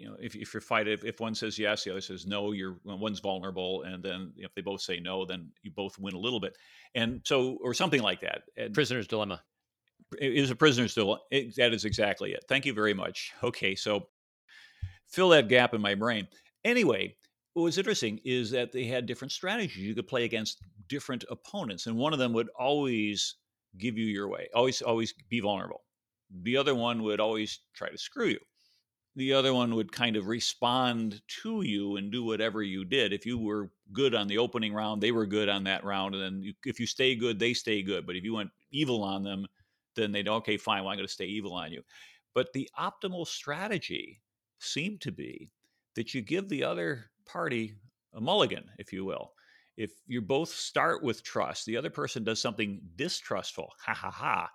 [0.00, 2.52] you know, if if you're fighting, if, if one says yes, the other says no,
[2.52, 6.18] you're one's vulnerable, and then if they both say no, then you both win a
[6.18, 6.56] little bit,
[6.94, 8.42] and so or something like that.
[8.56, 9.42] And, Prisoner's dilemma
[10.18, 11.20] is a prisoner's still?
[11.30, 12.44] It, that is exactly it.
[12.48, 13.32] Thank you very much.
[13.42, 14.08] Okay, so
[15.06, 16.26] fill that gap in my brain.
[16.64, 17.16] Anyway,
[17.54, 19.76] what was interesting is that they had different strategies.
[19.76, 23.36] You could play against different opponents, and one of them would always
[23.78, 25.82] give you your way, always, always be vulnerable.
[26.42, 28.38] The other one would always try to screw you.
[29.16, 33.12] The other one would kind of respond to you and do whatever you did.
[33.12, 36.14] If you were good on the opening round, they were good on that round.
[36.14, 38.06] And then you, if you stay good, they stay good.
[38.06, 39.46] But if you went evil on them,
[39.96, 41.82] then they'd okay, fine, well, I'm going to stay evil on you.
[42.34, 44.20] But the optimal strategy
[44.60, 45.50] seemed to be
[45.96, 47.74] that you give the other party
[48.14, 49.32] a mulligan, if you will.
[49.76, 54.50] If you both start with trust, the other person does something distrustful, ha ha ha,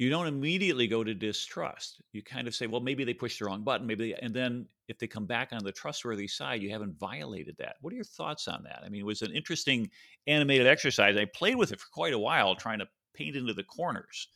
[0.00, 2.00] you don't immediately go to distrust.
[2.14, 4.66] You kind of say, well, maybe they pushed the wrong button, maybe, they, and then
[4.88, 7.76] if they come back on the trustworthy side, you haven't violated that.
[7.82, 8.82] What are your thoughts on that?
[8.82, 9.90] I mean, it was an interesting
[10.26, 11.18] animated exercise.
[11.18, 14.28] I played with it for quite a while, trying to paint into the corners.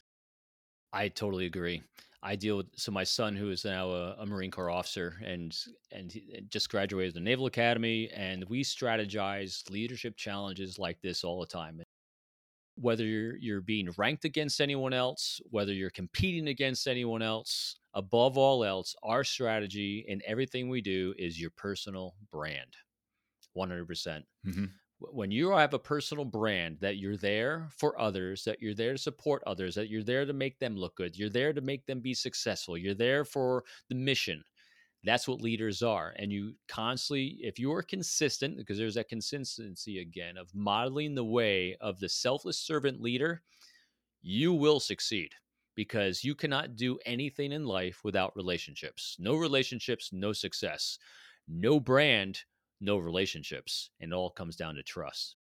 [0.93, 1.83] I totally agree.
[2.23, 5.57] I deal with so my son, who is now a, a Marine Corps officer and
[5.93, 6.15] and
[6.49, 11.84] just graduated the Naval Academy, and we strategize leadership challenges like this all the time.
[12.77, 18.37] Whether you're, you're being ranked against anyone else, whether you're competing against anyone else, above
[18.37, 22.75] all else, our strategy in everything we do is your personal brand,
[23.53, 24.25] one hundred percent.
[24.47, 24.65] Mm-hmm
[25.13, 28.99] when you have a personal brand that you're there for others, that you're there to
[28.99, 32.01] support others, that you're there to make them look good, you're there to make them
[32.01, 34.43] be successful, you're there for the mission.
[35.05, 36.15] That's what leaders are.
[36.17, 41.25] And you constantly, if you are consistent, because there's that consistency again of modeling the
[41.25, 43.43] way of the selfless servant leader,
[44.23, 45.31] you will succeed
[45.75, 49.17] because you cannot do anything in life without relationships.
[49.19, 50.99] No relationships, no success.
[51.47, 52.41] No brand,
[52.81, 53.91] no relationships.
[54.01, 55.37] And it all comes down to trust.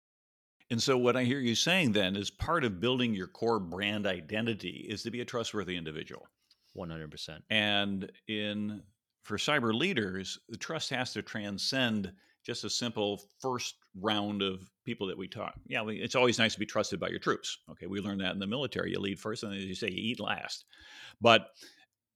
[0.70, 4.06] And so, what I hear you saying then is part of building your core brand
[4.06, 6.28] identity is to be a trustworthy individual.
[6.76, 7.40] 100%.
[7.50, 8.82] And in
[9.22, 12.12] for cyber leaders, the trust has to transcend
[12.44, 15.54] just a simple first round of people that we talk.
[15.66, 17.58] Yeah, it's always nice to be trusted by your troops.
[17.70, 18.92] Okay, we learned that in the military.
[18.92, 20.64] You lead first, and as you say, you eat last.
[21.20, 21.48] But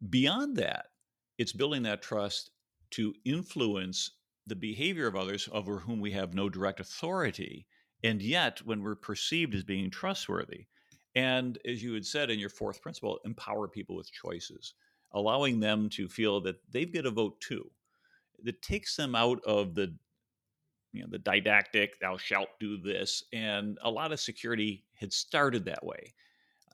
[0.08, 0.86] beyond that,
[1.38, 2.50] it's building that trust
[2.92, 4.12] to influence
[4.46, 7.66] the behavior of others over whom we have no direct authority,
[8.02, 10.66] and yet when we're perceived as being trustworthy.
[11.14, 14.74] And as you had said in your fourth principle, empower people with choices,
[15.14, 17.70] allowing them to feel that they've got a vote too.
[18.42, 19.94] That takes them out of the
[20.94, 25.64] you know the didactic thou shalt do this and a lot of security had started
[25.64, 26.14] that way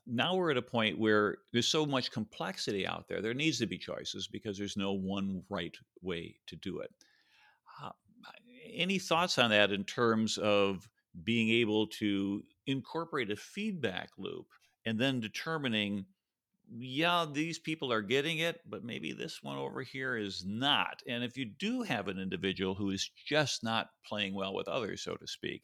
[0.05, 3.65] now we're at a point where there's so much complexity out there there needs to
[3.65, 6.91] be choices because there's no one right way to do it
[7.81, 7.89] uh,
[8.71, 10.87] any thoughts on that in terms of
[11.23, 14.45] being able to incorporate a feedback loop
[14.85, 16.05] and then determining
[16.77, 21.01] yeah, these people are getting it, but maybe this one over here is not.
[21.07, 25.01] And if you do have an individual who is just not playing well with others,
[25.01, 25.63] so to speak,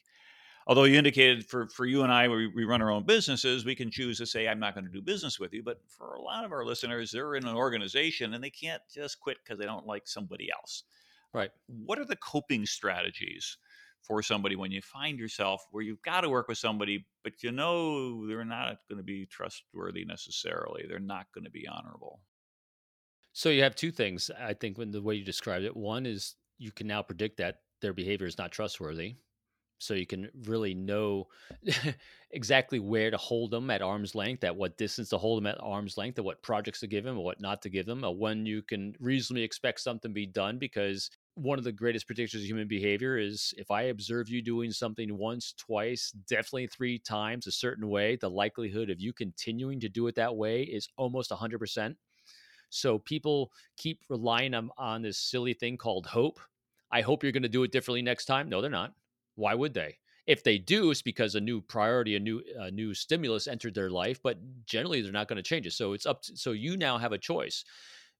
[0.68, 3.76] although you indicated for, for you and I, we, we run our own businesses, we
[3.76, 5.64] can choose to say, I'm not going to do business with you.
[5.64, 9.20] But for a lot of our listeners, they're in an organization and they can't just
[9.20, 10.84] quit because they don't like somebody else.
[11.34, 11.51] Right.
[11.68, 13.58] What are the coping strategies
[14.08, 17.51] for somebody when you find yourself where you've got to work with somebody, but you
[17.51, 20.86] know they're not going to be trustworthy necessarily.
[20.88, 22.22] They're not going to be honorable.
[23.34, 25.76] So you have two things, I think, when the way you described it.
[25.76, 29.18] One is you can now predict that their behavior is not trustworthy.
[29.80, 31.28] So you can really know
[32.32, 35.62] exactly where to hold them at arm's length, at what distance to hold them at
[35.62, 38.16] arm's length, at what projects to give them, or what not to give them, or
[38.16, 42.36] when you can reasonably expect something to be done because one of the greatest predictors
[42.36, 47.46] of human behavior is if I observe you doing something once, twice, definitely three times
[47.46, 51.30] a certain way, the likelihood of you continuing to do it that way is almost
[51.30, 51.96] 100%.
[52.70, 56.40] So people keep relying on, on this silly thing called hope.
[56.92, 58.50] I hope you're going to do it differently next time.
[58.50, 58.94] No, they're not.
[59.38, 59.98] Why would they?
[60.26, 63.90] If they do, it's because a new priority, a new a new stimulus entered their
[63.90, 64.20] life.
[64.22, 65.72] But generally, they're not going to change it.
[65.72, 66.22] So it's up.
[66.24, 67.64] To, so you now have a choice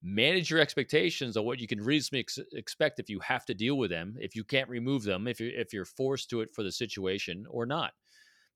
[0.04, 3.78] manage your expectations of what you can reasonably ex- expect if you have to deal
[3.78, 6.64] with them, if you can't remove them, if you're if you're forced to it for
[6.64, 7.94] the situation or not,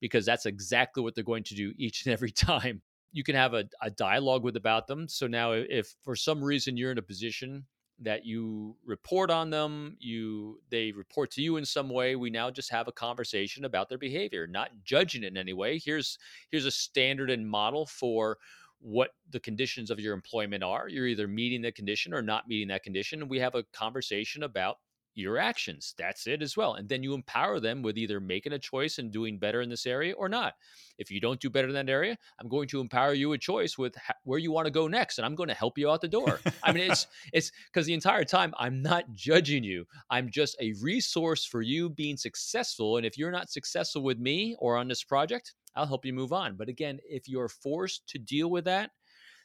[0.00, 2.82] because that's exactly what they're going to do each and every time.
[3.14, 5.06] You can have a, a dialogue with about them.
[5.06, 7.66] So now, if for some reason you're in a position
[8.00, 12.50] that you report on them, you they report to you in some way, we now
[12.50, 15.78] just have a conversation about their behavior, not judging it in any way.
[15.78, 16.18] Here's
[16.50, 18.38] here's a standard and model for
[18.80, 20.88] what the conditions of your employment are.
[20.88, 23.28] You're either meeting the condition or not meeting that condition.
[23.28, 24.78] We have a conversation about
[25.14, 25.94] your actions.
[25.98, 26.74] That's it as well.
[26.74, 29.86] And then you empower them with either making a choice and doing better in this
[29.86, 30.54] area or not.
[30.98, 33.76] If you don't do better in that area, I'm going to empower you a choice
[33.76, 36.00] with ha- where you want to go next and I'm going to help you out
[36.00, 36.40] the door.
[36.62, 39.86] I mean it's it's cuz the entire time I'm not judging you.
[40.10, 44.56] I'm just a resource for you being successful and if you're not successful with me
[44.58, 46.56] or on this project, I'll help you move on.
[46.56, 48.90] But again, if you're forced to deal with that,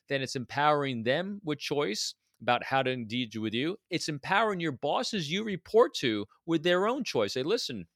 [0.09, 3.77] then it's empowering them with choice about how to engage with you.
[3.89, 7.33] It's empowering your bosses you report to with their own choice.
[7.33, 7.87] Say, listen,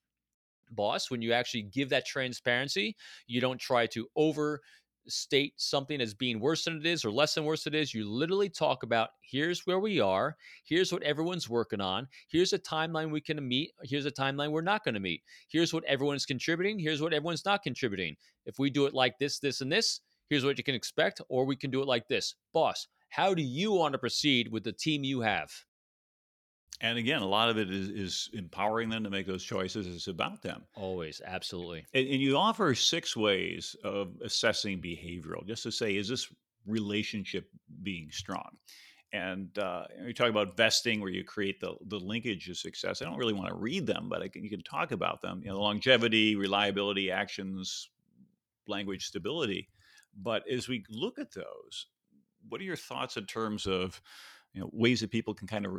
[0.72, 2.96] boss, when you actually give that transparency,
[3.28, 7.46] you don't try to overstate something as being worse than it is or less than
[7.46, 7.94] worse than it is.
[7.94, 12.60] You literally talk about here's where we are, here's what everyone's working on, here's a
[12.60, 16.26] timeline we can meet, here's a timeline we're not going to meet, here's what everyone's
[16.26, 18.16] contributing, here's what everyone's not contributing.
[18.46, 21.46] If we do it like this, this, and this, here's what you can expect, or
[21.46, 22.36] we can do it like this.
[22.54, 25.52] Boss, how do you want to proceed with the team you have?
[26.80, 29.86] And again, a lot of it is, is empowering them to make those choices.
[29.86, 30.64] It's about them.
[30.76, 31.86] Always, absolutely.
[31.94, 36.34] And, and you offer six ways of assessing behavioral, just to say, is this
[36.66, 37.50] relationship
[37.84, 38.58] being strong?
[39.14, 43.02] And uh, you talk about vesting, where you create the, the linkage of success.
[43.02, 45.42] I don't really want to read them, but can, you can talk about them.
[45.44, 47.90] You know, longevity, reliability, actions,
[48.68, 49.68] language stability.
[50.16, 51.88] But as we look at those,
[52.50, 54.02] what are your thoughts in terms of
[54.54, 55.74] you know ways that people can kind of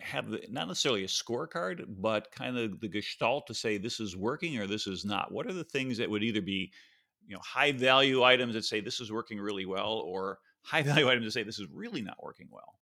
[0.00, 4.16] have the, not necessarily a scorecard, but kind of the gestalt to say this is
[4.16, 5.32] working or this is not.
[5.32, 6.72] What are the things that would either be,
[7.26, 11.08] you know, high value items that say this is working really well, or high value
[11.08, 12.78] items that say this is really not working well?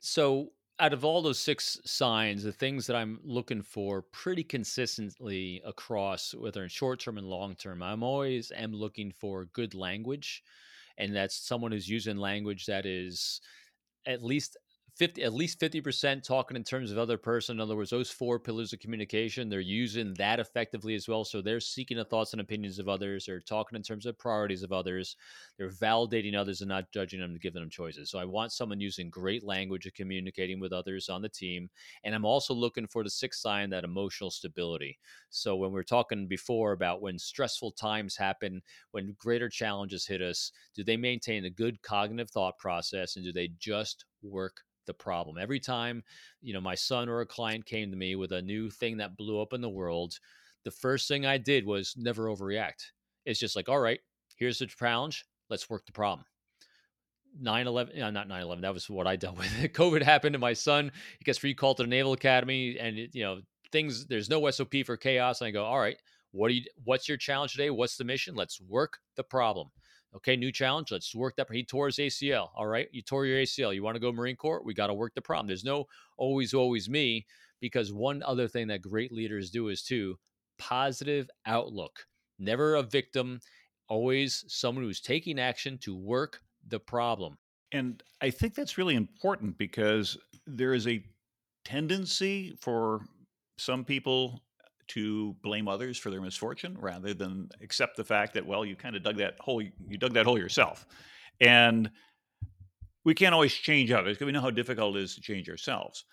[0.00, 5.62] So, out of all those six signs, the things that I'm looking for pretty consistently
[5.64, 10.42] across, whether in short term and long term, I'm always am looking for good language,
[10.98, 13.40] and that's someone who's using language that is
[14.06, 14.56] at least
[14.96, 17.56] 50 at least 50% talking in terms of other person.
[17.56, 21.24] In other words those four pillars of communication they're using that effectively as well.
[21.24, 23.26] So they're seeking the thoughts and opinions of others.
[23.26, 25.16] They're talking in terms of priorities of others.
[25.56, 28.10] They're validating others and not judging them and giving them choices.
[28.10, 31.70] So i want someone using great language of communicating with others on the team.
[32.04, 34.98] And i'm also looking for the sixth sign that emotional stability.
[35.30, 40.20] So when we are talking before about when stressful times happen when greater challenges hit
[40.20, 43.16] us do they maintain a good cognitive thought process?
[43.16, 45.38] And do they just work the problem.
[45.38, 46.02] Every time,
[46.40, 49.16] you know, my son or a client came to me with a new thing that
[49.16, 50.18] blew up in the world,
[50.64, 52.90] the first thing I did was never overreact.
[53.24, 54.00] It's just like, all right,
[54.36, 55.24] here's the challenge.
[55.50, 56.24] Let's work the problem.
[57.40, 59.48] 9 11, uh, not 9 11, that was what I dealt with.
[59.72, 60.92] COVID happened to my son.
[61.18, 63.40] He gets recalled to the Naval Academy and, it, you know,
[63.72, 65.40] things there's no SOP for chaos.
[65.40, 65.96] And I go, all right,
[66.32, 67.70] what do you what's your challenge today?
[67.70, 68.34] What's the mission?
[68.34, 69.68] Let's work the problem.
[70.14, 70.92] Okay, new challenge.
[70.92, 71.50] Let's work that.
[71.50, 72.48] He tore his ACL.
[72.54, 73.74] All right, you tore your ACL.
[73.74, 74.62] You want to go Marine Corps?
[74.64, 75.46] We got to work the problem.
[75.46, 75.86] There's no
[76.18, 77.26] always, always me,
[77.60, 80.18] because one other thing that great leaders do is too
[80.58, 82.06] positive outlook.
[82.38, 83.40] Never a victim,
[83.88, 87.38] always someone who's taking action to work the problem.
[87.72, 91.02] And I think that's really important because there is a
[91.64, 93.00] tendency for
[93.56, 94.42] some people
[94.88, 98.96] to blame others for their misfortune rather than accept the fact that well you kind
[98.96, 100.86] of dug that hole you dug that hole yourself.
[101.40, 101.90] And
[103.04, 106.04] we can't always change others because we know how difficult it is to change ourselves.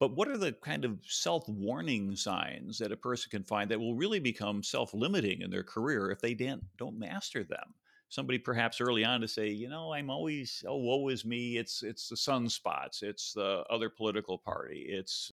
[0.00, 3.96] But what are the kind of self-warning signs that a person can find that will
[3.96, 7.74] really become self-limiting in their career if they don't don't master them?
[8.08, 11.82] Somebody perhaps early on to say you know i'm always oh woe is me it's
[11.82, 15.37] it's the sunspots it's the other political party it's it's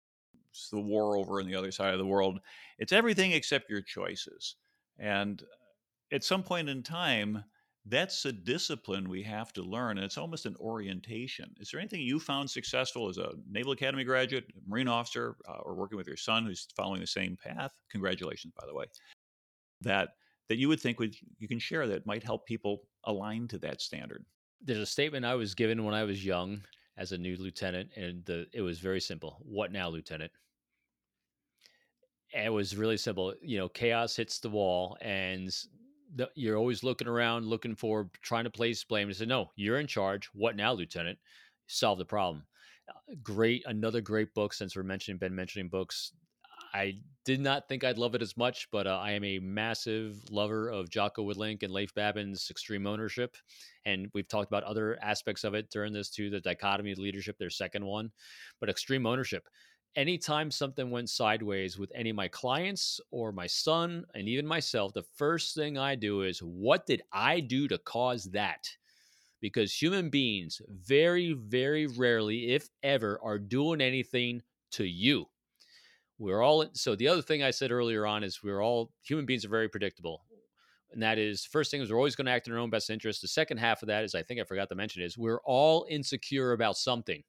[0.71, 2.41] the war over on the other side of the world.
[2.79, 4.57] It's everything except your choices.
[4.99, 5.43] And
[6.13, 7.45] at some point in time,
[7.87, 9.99] that's a discipline we have to learn.
[9.99, 11.51] And it's almost an orientation.
[11.59, 15.75] Is there anything you found successful as a Naval Academy graduate, Marine officer, uh, or
[15.75, 17.73] working with your son who's following the same path?
[17.91, 18.85] Congratulations, by the way.
[19.81, 20.11] That
[20.49, 23.81] that you would think would you can share that might help people align to that
[23.81, 24.27] standard.
[24.61, 26.61] There's a statement I was given when I was young
[27.01, 29.39] as a new lieutenant, and the it was very simple.
[29.41, 30.31] What now, lieutenant?
[32.35, 33.35] And it was really simple.
[33.43, 35.51] You know, chaos hits the wall, and
[36.15, 39.09] the, you're always looking around, looking for trying to place blame.
[39.09, 40.29] And said, "No, you're in charge.
[40.35, 41.19] What now, lieutenant?
[41.67, 42.45] Solve the problem."
[42.89, 44.53] Uh, great, another great book.
[44.53, 46.13] Since we're mentioning been mentioning books,
[46.73, 50.19] I did not think I'd love it as much, but uh, I am a massive
[50.31, 53.37] lover of Jocko Willink and Leif Babin's Extreme Ownership,
[53.85, 56.31] and we've talked about other aspects of it during this too.
[56.31, 58.11] The dichotomy of leadership, their second one,
[58.61, 59.49] but Extreme Ownership.
[59.97, 64.93] Anytime something went sideways with any of my clients or my son and even myself,
[64.93, 68.69] the first thing I do is what did I do to cause that?
[69.41, 74.43] Because human beings very, very rarely, if ever, are doing anything
[74.73, 75.27] to you
[76.21, 79.45] we're all so the other thing i said earlier on is we're all human beings
[79.45, 80.23] are very predictable
[80.93, 82.91] and that is first thing is we're always going to act in our own best
[82.91, 83.23] interest.
[83.23, 85.87] The second half of that is i think i forgot to mention is we're all
[85.89, 87.23] insecure about something.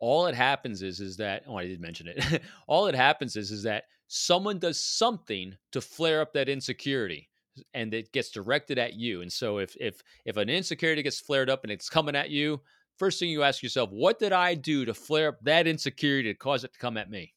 [0.00, 2.42] All it happens is is that oh i did mention it.
[2.68, 7.28] All it happens is is that someone does something to flare up that insecurity
[7.72, 11.48] and it gets directed at you and so if if if an insecurity gets flared
[11.48, 12.60] up and it's coming at you
[12.98, 16.38] first thing you ask yourself what did i do to flare up that insecurity to
[16.38, 17.32] cause it to come at me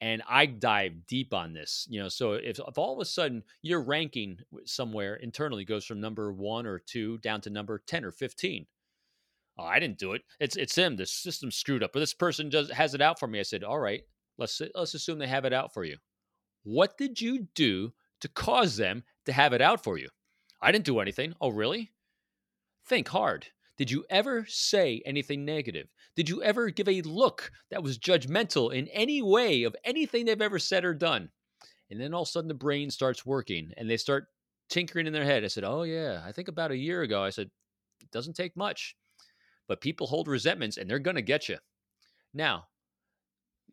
[0.00, 1.86] and I dive deep on this.
[1.88, 6.00] You know, so if, if all of a sudden your ranking somewhere internally goes from
[6.00, 8.66] number one or two down to number 10 or 15,
[9.58, 10.22] oh, I didn't do it.
[10.40, 10.96] It's it's him.
[10.96, 13.40] The system screwed up, but this person does has it out for me.
[13.40, 14.02] I said, all right,
[14.38, 15.96] let's let's assume they have it out for you.
[16.64, 20.08] What did you do to cause them to have it out for you?
[20.60, 21.34] I didn't do anything.
[21.40, 21.92] Oh, really?
[22.86, 23.48] Think hard.
[23.76, 25.88] Did you ever say anything negative?
[26.14, 30.40] Did you ever give a look that was judgmental in any way of anything they've
[30.40, 31.30] ever said or done?
[31.90, 34.28] And then all of a sudden the brain starts working and they start
[34.70, 35.44] tinkering in their head.
[35.44, 37.50] I said, Oh, yeah, I think about a year ago, I said,
[38.00, 38.96] It doesn't take much.
[39.68, 41.58] But people hold resentments and they're going to get you.
[42.32, 42.64] Now,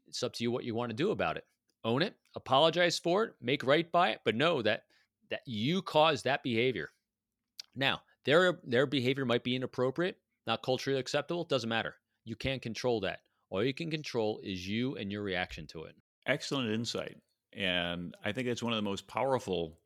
[0.07, 1.45] it's up to you what you want to do about it.
[1.85, 4.83] Own it, apologize for it, make right by it, but know that
[5.29, 6.89] that you caused that behavior.
[7.75, 10.17] Now, their their behavior might be inappropriate,
[10.47, 11.95] not culturally acceptable, doesn't matter.
[12.25, 13.19] You can't control that.
[13.49, 15.95] All you can control is you and your reaction to it.
[16.25, 17.17] Excellent insight.
[17.55, 19.77] And I think it's one of the most powerful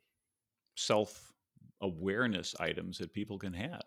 [0.78, 1.34] self
[1.82, 3.82] awareness items that people can have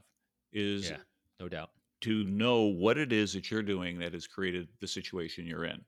[0.52, 0.98] is yeah,
[1.40, 1.70] no doubt
[2.02, 5.80] to know what it is that you're doing that has created the situation you're in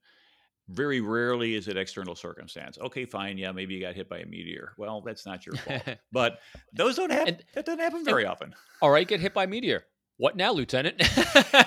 [0.69, 2.79] very rarely is it external circumstance.
[2.79, 3.39] Okay, fine.
[3.39, 4.73] Yeah, maybe you got hit by a meteor.
[4.77, 5.83] Well, that's not your fault.
[6.13, 6.39] but
[6.73, 7.39] those don't happen.
[7.55, 8.55] that doesn't happen very and, often.
[8.81, 9.85] All right, get hit by a meteor.
[10.19, 10.97] What now, Lieutenant?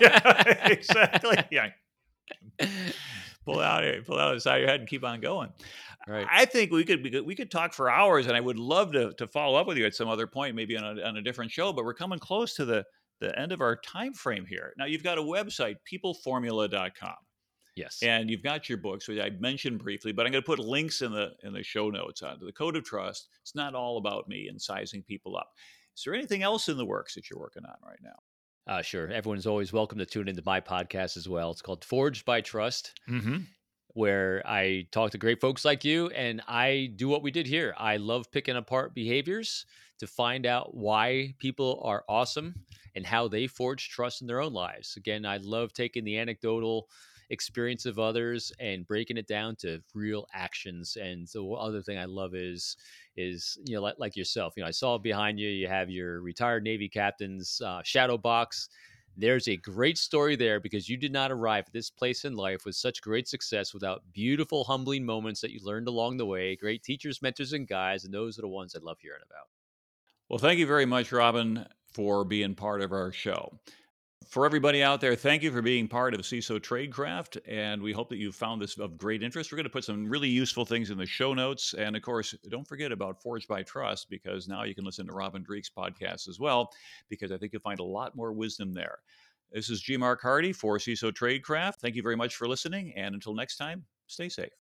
[0.02, 1.38] yeah, exactly.
[1.52, 1.70] Yeah.
[3.46, 5.50] pull out, pull out the side of your head and keep on going.
[6.08, 6.28] Right.
[6.30, 8.92] I think we could, we could we could talk for hours, and I would love
[8.94, 11.22] to to follow up with you at some other point, maybe on a, on a
[11.22, 11.74] different show.
[11.74, 12.86] But we're coming close to the
[13.20, 14.74] the end of our time frame here.
[14.78, 17.16] Now you've got a website, peopleformula.com.
[17.76, 18.00] Yes.
[18.02, 21.02] And you've got your books, which I mentioned briefly, but I'm going to put links
[21.02, 23.28] in the in the show notes on the Code of Trust.
[23.42, 25.52] It's not all about me and sizing people up.
[25.96, 28.74] Is there anything else in the works that you're working on right now?
[28.74, 29.12] Uh, sure.
[29.12, 31.52] Everyone's always welcome to tune into my podcast as well.
[31.52, 33.40] It's called Forged by Trust, mm-hmm.
[33.90, 37.76] where I talk to great folks like you, and I do what we did here.
[37.78, 39.66] I love picking apart behaviors
[40.00, 42.56] to find out why people are awesome
[42.96, 44.96] and how they forge trust in their own lives.
[44.98, 46.88] Again, I love taking the anecdotal
[47.30, 50.98] experience of others and breaking it down to real actions.
[51.00, 52.78] And the other thing I love is
[53.18, 54.54] is you know like, like yourself.
[54.56, 58.70] You know, I saw behind you you have your retired Navy captain's uh, shadow box
[59.18, 62.66] there's a great story there because you did not arrive at this place in life
[62.66, 66.84] with such great success without beautiful, humbling moments that you learned along the way, great
[66.84, 68.04] teachers, mentors, and guides.
[68.04, 69.48] And those are the ones I love hearing about.
[70.28, 73.58] Well, thank you very much, Robin, for being part of our show.
[74.36, 78.10] For everybody out there, thank you for being part of CISO Tradecraft, and we hope
[78.10, 79.52] that you found this of great interest.
[79.52, 82.36] We're going to put some really useful things in the show notes, and of course,
[82.50, 86.28] don't forget about Forged by Trust because now you can listen to Robin Dreeke's podcast
[86.28, 86.72] as well,
[87.08, 89.00] because I think you'll find a lot more wisdom there.
[89.52, 89.96] This is G.
[89.96, 91.76] Mark Hardy for CISO Tradecraft.
[91.76, 94.56] Thank you very much for listening, and until next time, stay safe.